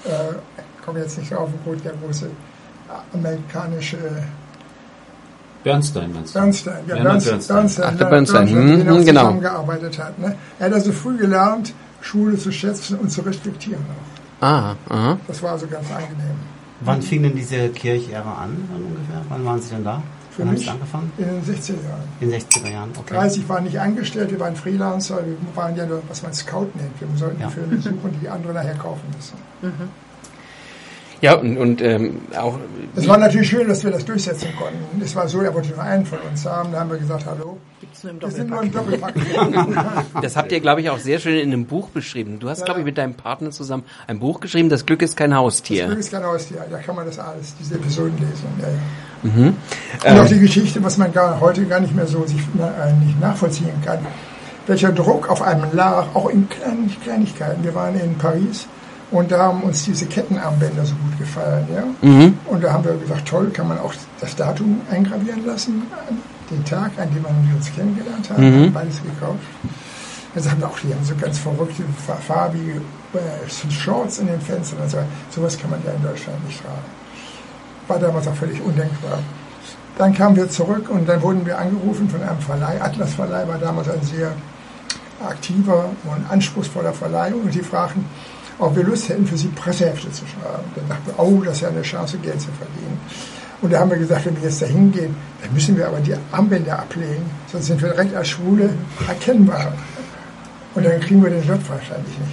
[0.04, 0.34] äh,
[0.84, 2.30] komme jetzt nicht drauf, gut, der große
[3.14, 3.98] amerikanische
[5.64, 6.40] Bernstein, meinst du?
[6.40, 7.40] Bernstein, ja, Bernstein.
[7.48, 9.22] Bernstein, Ach, der Bernstein, Bernstein hm, hm, genau.
[9.22, 10.20] zusammengearbeitet hat.
[10.20, 10.36] Ne?
[10.60, 14.13] Er hat also früh gelernt, Schule zu schätzen und zu respektieren auch.
[14.44, 15.18] Ah, aha.
[15.26, 16.36] Das war also ganz angenehm.
[16.82, 19.22] Wann fing denn diese Kirchehre an, dann ungefähr?
[19.30, 20.04] Wann waren Sie denn da?
[20.32, 21.14] Für Wann mich angefangen?
[21.18, 22.04] In den 60er Jahren.
[22.20, 23.14] In den 60er Jahren, okay.
[23.14, 27.00] 30 waren nicht angestellt, wir waren Freelancer, wir waren ja nur, was man Scout nennt.
[27.00, 27.48] Wir sollten ja.
[27.48, 29.38] Filme suchen, die andere nachher kaufen müssen.
[29.62, 29.90] Mhm.
[31.22, 32.60] Ja, und, und ähm, auch.
[32.98, 35.02] Es war natürlich schön, dass wir das durchsetzen konnten.
[35.02, 36.74] Es war so, er wollte nur einen von uns haben.
[36.74, 37.60] Da haben wir gesagt, hallo.
[38.02, 39.14] Nur im Wir sind nur Doppelpack.
[39.16, 40.06] Doppelpack.
[40.22, 42.40] Das habt ihr, glaube ich, auch sehr schön in einem Buch beschrieben.
[42.40, 45.30] Du hast, glaube ich, mit deinem Partner zusammen ein Buch geschrieben, Das Glück ist kein
[45.32, 45.86] Das Haustier.
[45.88, 46.66] Glück ist kein Haustier.
[46.70, 48.48] Da kann man das alles, diese Episoden lesen.
[48.62, 48.74] Ja, ja.
[49.24, 49.48] Mhm.
[49.48, 49.56] Und
[50.20, 52.94] auch Ähm, die Geschichte, was man gar, heute gar nicht mehr so sich na- äh,
[52.94, 54.00] nicht nachvollziehen kann.
[54.68, 57.64] Welcher Druck auf einem lag, auch in kleinen Kleinigkeiten.
[57.64, 58.68] Wir waren in Paris
[59.14, 61.66] und da haben uns diese Kettenarmbänder so gut gefallen.
[61.74, 61.84] Ja?
[62.08, 62.38] Mhm.
[62.48, 65.84] Und da haben wir gesagt, toll, kann man auch das Datum eingravieren lassen,
[66.52, 68.38] den Tag, an dem man uns kennengelernt hat.
[68.38, 68.54] Mhm.
[68.66, 69.40] Haben Beides gekauft.
[70.34, 72.82] Dann sagen wir auch, die haben so ganz verrückte, fa- farbige
[73.14, 74.80] äh, Shorts in den Fenstern.
[74.82, 74.98] Und so.
[75.30, 76.82] Sowas kann man ja in Deutschland nicht tragen.
[77.88, 79.20] War damals auch völlig undenkbar.
[79.96, 82.82] Dann kamen wir zurück und dann wurden wir angerufen von einem Verleih.
[82.82, 84.32] Atlas Verleih war damals ein sehr
[85.24, 88.04] aktiver und anspruchsvoller Verleih und die fragten,
[88.60, 90.64] ob wir Lust hätten, für sie Pressehefte zu schreiben.
[90.76, 93.00] Dann dachten wir, oh, das ist ja eine Chance, Geld zu verdienen.
[93.62, 96.14] Und da haben wir gesagt, wenn wir jetzt da hingehen, dann müssen wir aber die
[96.32, 98.70] Armbänder ablegen, sonst sind wir direkt als Schwule
[99.08, 99.74] erkennbar.
[100.76, 102.32] Und dann kriegen wir den Job wahrscheinlich nicht.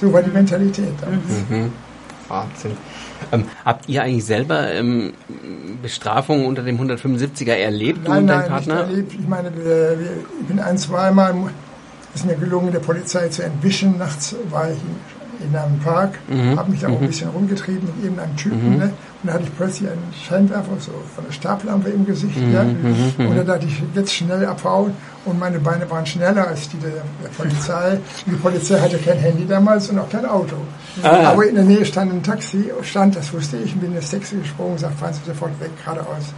[0.00, 1.22] So war die Mentalität damals.
[1.48, 1.72] Mhm.
[2.28, 2.76] Wahnsinn.
[3.32, 5.12] Ähm, habt ihr eigentlich selber ähm,
[5.82, 8.74] Bestrafungen unter dem 175er erlebt, du Nein, und dein nein, Partner?
[8.74, 9.14] nicht erlebt.
[9.14, 9.48] Ich meine,
[10.40, 11.34] ich bin ein, zweimal,
[12.14, 13.98] ist mir gelungen, der Polizei zu entwischen.
[13.98, 16.58] Nachts war ich in, in einem Park, Mhm.
[16.58, 18.78] habe mich da auch ein bisschen rumgetrieben mit irgendeinem Typen.
[18.78, 18.92] Ne?
[19.22, 22.36] Und da hatte ich plötzlich einen Scheinwerfer so von der Stablampe im Gesicht.
[22.38, 22.60] Mhm, Ja?
[22.62, 24.92] Und dann dachte ich, jetzt schnell abhauen.
[25.24, 26.90] Und meine Beine waren schneller als die der,
[27.22, 27.92] der Polizei.
[28.26, 30.56] Und die Polizei hatte kein Handy damals und auch kein Auto.
[31.02, 31.28] Ah.
[31.30, 34.36] Aber in der Nähe stand ein Taxi, stand, das wusste ich, bin in das Taxi
[34.36, 36.32] gesprungen und sagte, fahren Sie sofort weg, geradeaus.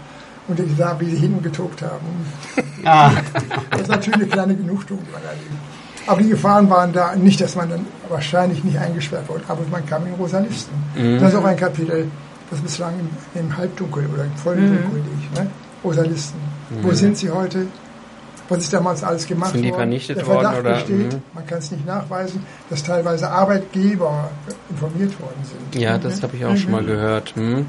[0.48, 2.06] Und ich sah, wie sie hinten getobt haben.
[3.70, 5.00] Das ist natürlich eine kleine Genugtuung.
[6.06, 9.86] Aber die Gefahren waren da, nicht, dass man dann wahrscheinlich nicht eingesperrt wurde, aber man
[9.86, 10.72] kam in rosa Listen.
[11.20, 12.08] Das ist auch ein Kapitel,
[12.50, 15.38] das bislang im, im Halbdunkel oder im vollen Dunkel liegt.
[15.38, 15.46] Ne?
[15.84, 16.38] Rosa Listen.
[16.82, 17.66] Wo sind sie heute?
[18.52, 19.76] Was ist damals alles gemacht Sind die worden?
[19.80, 20.72] vernichtet Der worden, Verdacht oder?
[20.74, 21.22] besteht, Mhm.
[21.34, 24.30] man kann es nicht nachweisen, dass teilweise Arbeitgeber
[24.70, 25.80] informiert worden sind.
[25.82, 27.34] Ja, das habe ich auch schon mal gehört.
[27.36, 27.66] Hm.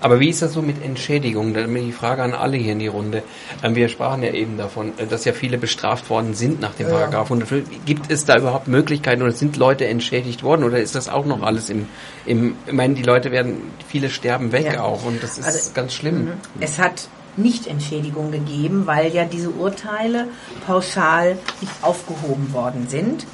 [0.00, 1.52] Aber wie ist das so mit Entschädigung?
[1.54, 3.22] Dann die Frage an alle hier in die Runde.
[3.62, 6.86] Ähm, wir sprachen ja eben davon, äh, dass ja viele bestraft worden sind nach dem
[6.86, 6.98] Ja, ja.
[6.98, 7.68] Paragraph 105.
[7.84, 11.42] Gibt es da überhaupt Möglichkeiten oder sind Leute entschädigt worden oder ist das auch noch
[11.42, 11.86] alles im,
[12.26, 13.56] im ich meine, die Leute werden,
[13.88, 14.82] viele sterben weg Ja.
[14.82, 16.28] auch und das ist Also, ganz schlimm.
[16.60, 20.26] Es hat nicht Entschädigung gegeben, weil ja diese Urteile
[20.66, 23.26] pauschal nicht aufgehoben worden sind.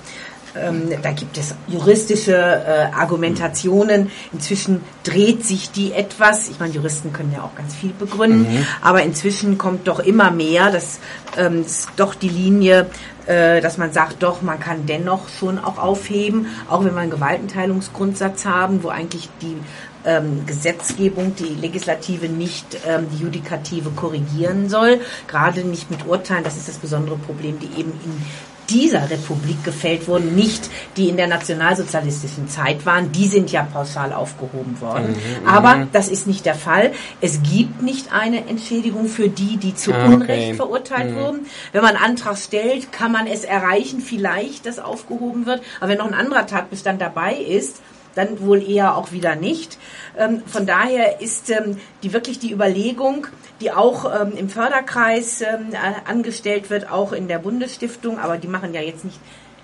[0.58, 4.10] Ähm, da gibt es juristische äh, Argumentationen.
[4.32, 6.48] Inzwischen dreht sich die etwas.
[6.48, 10.70] Ich meine, Juristen können ja auch ganz viel begründen, aber inzwischen kommt doch immer mehr,
[10.70, 10.98] dass
[11.36, 12.86] ähm, es doch die Linie,
[13.26, 18.44] dass man sagt, doch, man kann dennoch schon auch aufheben, auch wenn wir einen Gewaltenteilungsgrundsatz
[18.44, 19.56] haben, wo eigentlich die
[20.04, 26.56] ähm, Gesetzgebung, die Legislative nicht ähm, die Judikative korrigieren soll, gerade nicht mit Urteilen, das
[26.56, 28.24] ist das besondere Problem, die eben in
[28.68, 34.12] dieser Republik gefällt wurden, nicht die in der nationalsozialistischen Zeit waren, die sind ja pauschal
[34.12, 35.16] aufgehoben worden.
[35.46, 36.92] Aber das ist nicht der Fall.
[37.20, 40.14] Es gibt nicht eine Entschädigung für die, die zu Ah, okay.
[40.14, 41.46] Unrecht verurteilt wurden.
[41.72, 45.62] Wenn man einen Antrag stellt, kann man es erreichen, vielleicht, dass aufgehoben wird.
[45.80, 47.80] Aber wenn noch ein anderer Tatbestand dabei ist,
[48.16, 49.78] dann wohl eher auch wieder nicht.
[50.18, 53.28] Ähm, von daher ist ähm, die wirklich die Überlegung,
[53.60, 55.42] die auch ähm, im Förderkreis
[56.04, 59.18] angestellt wird, auch in der Bundesstiftung, aber die machen ja jetzt nicht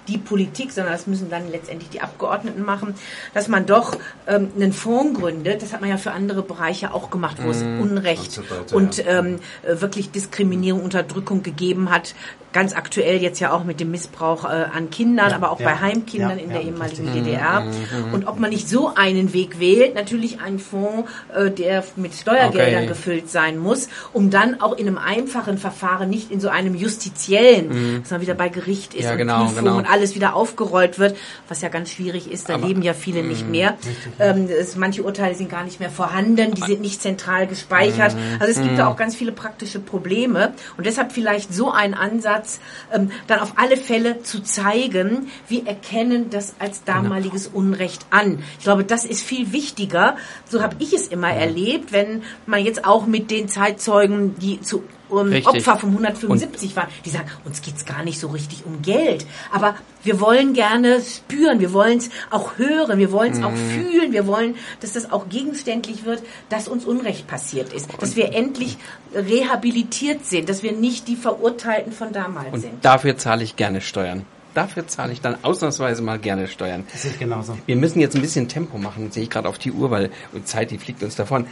[0.09, 2.95] die Politik, sondern das müssen dann letztendlich die Abgeordneten machen,
[3.35, 3.97] dass man doch
[4.27, 5.63] ähm, einen Fonds gründet.
[5.63, 8.77] Das hat man ja für andere Bereiche auch gemacht, wo es Unrecht und so weiter,
[8.77, 9.19] und ja.
[9.19, 12.15] ähm, äh, wirklich Diskriminierung, Unterdrückung gegeben hat.
[12.53, 15.71] Ganz aktuell jetzt ja auch mit dem Missbrauch äh, an Kindern, aber auch ja.
[15.71, 17.25] bei Heimkindern Ja, in ja, der ehemaligen richtig.
[17.25, 17.65] DDR.
[18.13, 22.83] Und ob man nicht so einen Weg wählt, natürlich einen Fonds, äh, der mit Steuergeldern
[22.83, 22.87] Okay.
[22.89, 28.01] gefüllt sein muss, um dann auch in einem einfachen Verfahren, nicht in so einem justiziellen,
[28.03, 29.77] dass man wieder bei Gericht ist Ja, und genau, Prüfung genau.
[29.79, 31.17] und alles wieder aufgerollt wird,
[31.49, 32.49] was ja ganz schwierig ist.
[32.49, 33.77] Da Aber- leben ja viele nicht mehr.
[34.19, 38.17] Ähm, es, manche Urteile sind gar nicht mehr vorhanden, die sind nicht zentral gespeichert.
[38.41, 42.61] Also es gibt da auch ganz viele praktische Probleme und deshalb vielleicht so ein Ansatz,
[42.93, 48.43] ähm, dann auf alle Fälle zu zeigen, wir erkennen das als damaliges Unrecht an.
[48.59, 50.17] Ich glaube, das ist viel wichtiger.
[50.49, 54.83] So habe ich es immer erlebt, wenn man jetzt auch mit den Zeitzeugen, die zu
[55.13, 55.33] um.
[55.45, 59.75] Opfer vom 175 waren, die sagen, uns geht's gar nicht so richtig um Geld, aber
[60.03, 64.27] wir wollen gerne spüren, wir wollen es auch hören, wir wollen es auch fühlen, wir
[64.27, 68.79] wollen, dass das auch gegenständlich wird, dass uns Unrecht passiert ist, dass wir endlich
[69.15, 72.85] rehabilitiert sind, dass wir nicht die Verurteilten von damals Und sind.
[72.85, 74.25] dafür zahle ich gerne Steuern.
[74.55, 76.85] dafür zahle ich dann ausnahmsweise mal gerne Steuern.
[76.93, 77.57] Das ich genauso.
[77.67, 80.45] Wir müssen jetzt ein bisschen Tempo machen, sehe ich gerade auf die Uhr, weil die
[80.45, 81.47] Zeit, die fliegt uns davon.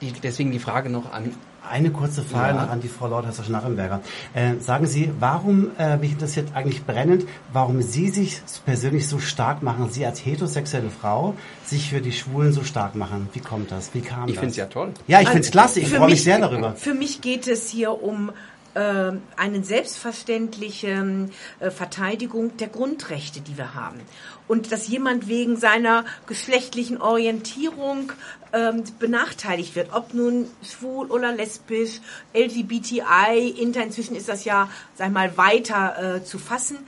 [0.00, 1.34] Die, deswegen die Frage noch an
[1.70, 2.62] Eine kurze Frage Ja.
[2.64, 4.00] noch an die Frau Lauthauser Schnarrenberger.
[4.34, 9.62] Äh, sagen Sie, warum, äh, mich interessiert eigentlich brennend, warum Sie sich persönlich so stark
[9.62, 13.28] machen, Sie als heterosexuelle Frau, sich für die Schwulen so stark machen.
[13.32, 13.90] Wie kommt das?
[13.94, 14.40] Wie kam Ich das?
[14.40, 14.92] finde es ja toll.
[15.06, 15.80] Ja, ich finde es klasse.
[15.80, 16.74] Ich freue mich mich- sehr darüber.
[16.74, 18.32] Für mich geht es hier um
[18.74, 23.98] äh, eine selbstverständliche äh, Verteidigung der Grundrechte, die wir haben.
[24.46, 28.12] Und dass jemand wegen seiner geschlechtlichen Orientierung
[28.52, 32.00] ähm, benachteiligt wird, ob nun schwul oder lesbisch,
[32.34, 36.78] LGBTI, inter, inzwischen ist das ja, sag mal, weiter äh, zu fassen.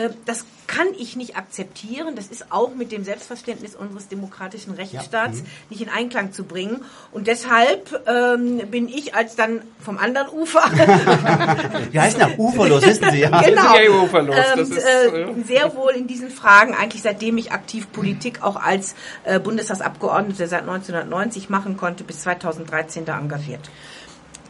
[0.00, 2.14] Äh, Das kann ich nicht akzeptieren.
[2.14, 6.84] Das ist auch mit dem Selbstverständnis unseres demokratischen Rechtsstaats nicht in Einklang zu bringen.
[7.10, 10.60] Und deshalb ähm, bin ich als dann vom anderen Ufer
[11.90, 13.42] Wir heißen ja uferlos, wissen Sie ja.
[13.42, 17.50] genau, ja uferlos, ähm, das ist, äh, sehr wohl in diesen Fragen, eigentlich seitdem ich
[17.50, 18.94] aktiv Politik auch als
[19.24, 23.70] äh, Bundestagsabgeordnete seit 1990 machen konnte, bis 2013 da engagiert.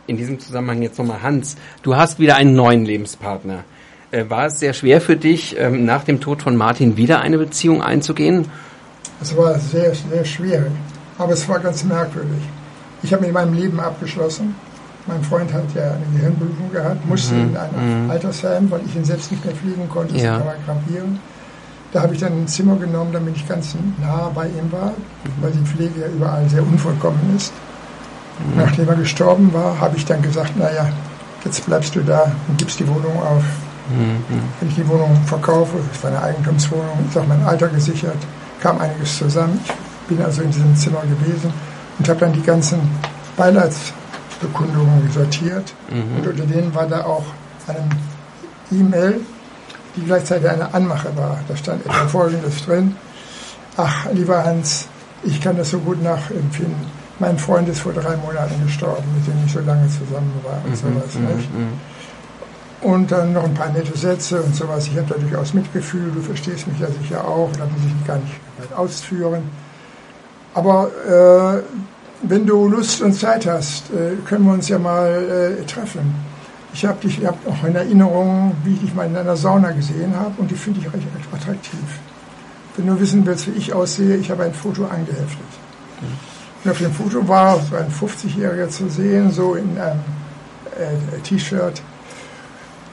[0.07, 1.57] In diesem Zusammenhang jetzt nochmal Hans.
[1.83, 3.65] Du hast wieder einen neuen Lebenspartner.
[4.13, 7.39] Äh, War es sehr schwer für dich, ähm, nach dem Tod von Martin wieder eine
[7.39, 8.47] Beziehung einzugehen?
[9.21, 10.73] Es war sehr, sehr schwierig,
[11.19, 12.43] aber es war ganz merkwürdig.
[13.03, 14.55] Ich habe mit meinem Leben abgeschlossen.
[15.07, 19.31] Mein Freund hat ja eine Gehirnblutung gehabt, musste in ein Altersheim, weil ich ihn selbst
[19.31, 20.35] nicht mehr fliegen konnte, Ja.
[20.39, 21.19] so kann man krapieren.
[21.93, 24.93] Da habe ich dann ein Zimmer genommen, damit ich ganz nah bei ihm war,
[25.41, 27.53] weil die Pflege ja überall sehr unvollkommen ist.
[28.57, 30.89] Nachdem er gestorben war, habe ich dann gesagt, naja,
[31.45, 33.43] jetzt bleibst du da und gibst die Wohnung auf.
[34.61, 38.19] Wenn ich die Wohnung verkaufe, es war eine Eigentumswohnung, ist auch mein Alter gesichert,
[38.61, 39.61] kam einiges zusammen.
[39.67, 41.53] Ich bin also in diesem Zimmer gewesen
[41.99, 42.81] und habe dann die ganzen
[43.37, 45.73] Beileidsbekundungen sortiert.
[46.19, 47.25] Und unter denen war da auch
[47.69, 47.89] eine
[48.71, 49.21] E-Mail,
[49.97, 51.39] die gleichzeitig eine Anmache war.
[51.49, 52.97] Da stand etwa Folgendes drin.
[53.77, 54.89] Ach, lieber Hans,
[55.23, 57.01] ich kann das so gut nachempfinden.
[57.19, 60.77] Mein Freund ist vor drei Monaten gestorben, mit dem ich so lange zusammen war und
[60.77, 61.15] sowas.
[61.15, 61.49] Nicht?
[62.83, 64.87] Und dann noch ein paar nette Sätze und sowas.
[64.87, 68.17] Ich habe da durchaus Mitgefühl, du verstehst mich ja sicher auch, da muss ich gar
[68.17, 69.43] nicht weit ausführen.
[70.55, 71.63] Aber äh,
[72.23, 76.15] wenn du Lust und Zeit hast, äh, können wir uns ja mal äh, treffen.
[76.73, 79.73] Ich habe dich ich hab noch in Erinnerung, wie ich dich mal in einer Sauna
[79.73, 81.81] gesehen habe und die finde ich recht, attraktiv.
[82.77, 85.39] Wenn du wissen willst, wie ich aussehe, ich habe ein Foto angeheftet.
[86.65, 90.01] Und auf dem Foto war so ein 50-Jähriger zu sehen, so in einem
[90.79, 91.83] äh, T-Shirt.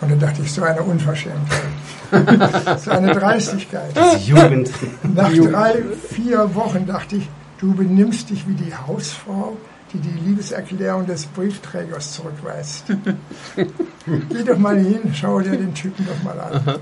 [0.02, 1.70] Und dann dachte ich, so eine Unverschämtheit.
[2.80, 3.91] so eine Dreistigkeit.
[4.16, 4.72] Die Jugend.
[5.04, 9.58] Nach drei, vier Wochen dachte ich, du benimmst dich wie die Hausfrau,
[9.93, 12.86] die die Liebeserklärung des Briefträgers zurückweist.
[13.56, 16.80] Geh doch mal hin, schau dir den Typen doch mal an.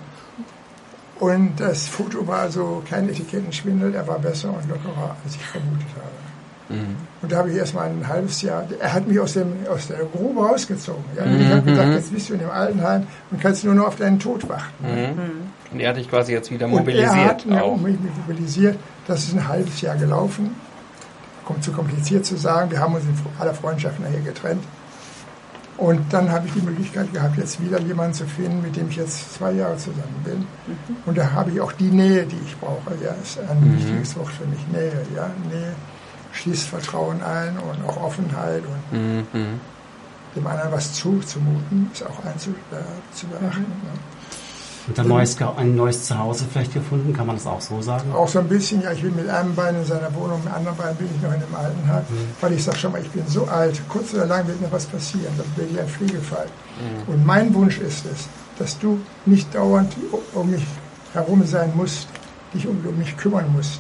[1.20, 5.88] Und das Foto war so kein Etikettenschwindel, er war besser und lockerer, als ich vermutet
[5.96, 6.35] habe.
[6.70, 9.88] Und da habe ich erst mal ein halbes Jahr, er hat mich aus, dem, aus
[9.88, 11.04] der Grube rausgezogen.
[11.16, 11.24] Ja?
[11.24, 13.96] Und ich habe gedacht, jetzt bist du in dem Altenheim und kannst nur noch auf
[13.98, 15.44] deinen Tod warten.
[15.72, 17.78] Und er hat dich quasi jetzt wieder Und er mobilisiert hat mir auch.
[17.78, 17.98] mich
[18.28, 18.78] mobilisiert.
[19.08, 20.56] Das ist ein halbes Jahr gelaufen.
[21.46, 22.72] Kommt zu kompliziert zu sagen.
[22.72, 24.64] Wir haben uns in aller Freundschaft nachher getrennt.
[25.78, 28.96] Und dann habe ich die Möglichkeit gehabt, jetzt wieder jemanden zu finden, mit dem ich
[28.96, 30.48] jetzt zwei Jahre zusammen bin.
[31.06, 32.94] Und da habe ich auch die Nähe, die ich brauche.
[33.04, 34.66] Ja, ist ein wichtiges Wort für mich.
[34.72, 35.30] Nähe, ja.
[35.52, 35.76] Nähe
[36.36, 38.98] schließt Vertrauen ein und auch Offenheit und
[39.34, 39.60] Mhm.
[40.36, 43.66] dem anderen was zuzumuten, ist auch einzu, äh, zu beachten.
[43.84, 43.92] Ja.
[44.88, 48.12] Und ein neues, ein neues Zuhause vielleicht gefunden, kann man das auch so sagen?
[48.14, 50.54] Auch so ein bisschen, ja, ich bin mit einem Bein in seiner Wohnung, mit dem
[50.54, 52.04] anderen Bein bin ich noch in dem Altenheim,
[52.42, 54.86] weil ich sage schon mal, ich bin so alt, kurz oder lang wird mir was
[54.86, 56.46] passieren, dann bin ich ein Pflegefall.
[57.08, 58.28] Und mein Wunsch ist es,
[58.60, 59.92] dass du nicht dauernd
[60.34, 60.64] um mich
[61.14, 62.08] herum sein musst,
[62.54, 63.80] dich um, um mich kümmern musst.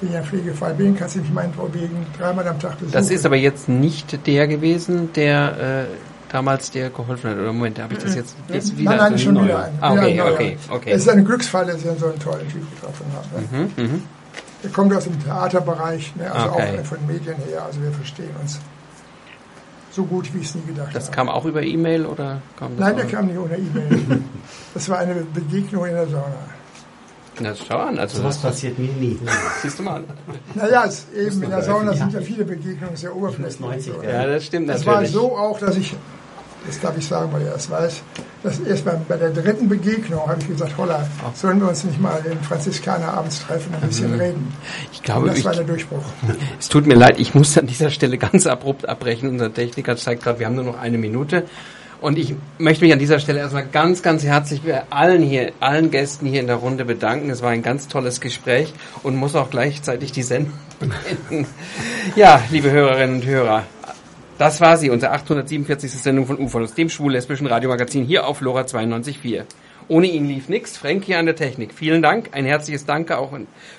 [0.00, 2.92] Ich ein Pflegefall bin, kannst du mich meinetwegen dreimal am Tag besuchen.
[2.92, 7.36] Das ist aber jetzt nicht der gewesen, der äh, damals dir geholfen hat.
[7.36, 8.90] Oder Moment, habe ich das jetzt, jetzt wieder?
[8.90, 9.72] Nein, nein, ist schon wieder ein.
[9.80, 10.32] Ah, wieder okay, ein neuer.
[10.34, 10.90] okay, okay.
[10.92, 13.56] Es ist ein Glücksfall, dass ich so einen tollen Typ getroffen habe.
[13.56, 13.70] Ne?
[13.76, 14.02] Mhm,
[14.62, 16.30] Der kommt aus dem Theaterbereich, ne?
[16.32, 16.78] also Okay.
[16.80, 18.60] auch von Medien her, also wir verstehen uns
[19.90, 21.16] so gut, wie ich es nie gedacht Das habe.
[21.16, 24.22] kam auch über E-Mail oder kam das Nein, der kam nicht ohne E-Mail.
[24.74, 26.36] das war eine Begegnung in der Sauna.
[27.40, 29.18] Na, schau an, also Sowas das, passiert mir nie.
[29.62, 30.02] siehst du mal.
[30.54, 31.96] Naja, es, eben in der Sauna ja.
[31.96, 33.60] sind ja viele Begegnungen sehr oberflächlich.
[33.60, 35.12] 90, so, Ja, das stimmt Das war natürlich.
[35.12, 35.94] so auch, dass ich,
[36.66, 38.02] das darf ich sagen, weil er es weiß,
[38.42, 42.00] dass erst bei, bei der dritten Begegnung habe ich gesagt, holla, sollen wir uns nicht
[42.00, 44.52] mal in Franziskaner abends treffen und ein bisschen reden.
[44.92, 46.02] Ich Und glaube, das ich, war der Durchbruch.
[46.58, 49.28] es tut mir leid, ich muss an dieser Stelle ganz abrupt abbrechen.
[49.28, 51.44] Unser Techniker zeigt gerade, wir haben nur noch eine Minute.
[52.00, 55.90] Und ich möchte mich an dieser Stelle erstmal ganz, ganz herzlich bei allen hier, allen
[55.90, 57.28] Gästen hier in der Runde bedanken.
[57.30, 58.72] Es war ein ganz tolles Gespräch
[59.02, 61.46] und muss auch gleichzeitig die Sendung beenden.
[62.16, 63.64] Ja, liebe Hörerinnen und Hörer,
[64.38, 65.90] das war sie, unsere 847.
[65.90, 69.44] Sendung von UFOLOS, dem schwul-lesbischen Radiomagazin hier auf LoRa 92.4.
[69.88, 70.76] Ohne ihn lief nichts.
[70.76, 71.72] Frank hier an der Technik.
[71.72, 72.28] Vielen Dank.
[72.32, 73.32] Ein herzliches Danke auch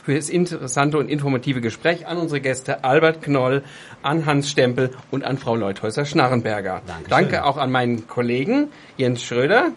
[0.03, 3.63] für das interessante und informative Gespräch an unsere Gäste Albert Knoll,
[4.01, 6.81] an Hans Stempel und an Frau Leuthäuser-Schnarrenberger.
[7.09, 9.71] Danke auch an meinen Kollegen Jens Schröder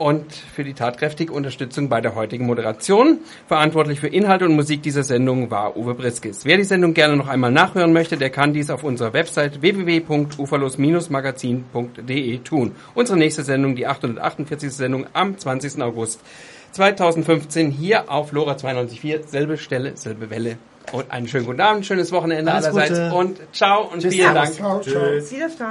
[0.00, 3.18] und für die tatkräftige Unterstützung bei der heutigen Moderation.
[3.46, 6.46] Verantwortlich für Inhalt und Musik dieser Sendung war Uwe Briskis.
[6.46, 12.38] Wer die Sendung gerne noch einmal nachhören möchte, der kann dies auf unserer Website www.uferlos-magazin.de
[12.38, 12.74] tun.
[12.94, 14.72] Unsere nächste Sendung, die 848.
[14.72, 15.82] Sendung am 20.
[15.82, 16.22] August
[16.72, 20.56] 2015 hier auf LoRa 92.4, selbe Stelle, selbe Welle.
[20.92, 23.12] Und einen schönen guten Abend, schönes Wochenende Alles allerseits Gute.
[23.14, 24.14] und ciao und Tschüss.
[24.14, 24.54] vielen Dank.
[24.54, 25.02] Ciao, ciao.
[25.58, 25.68] Dann?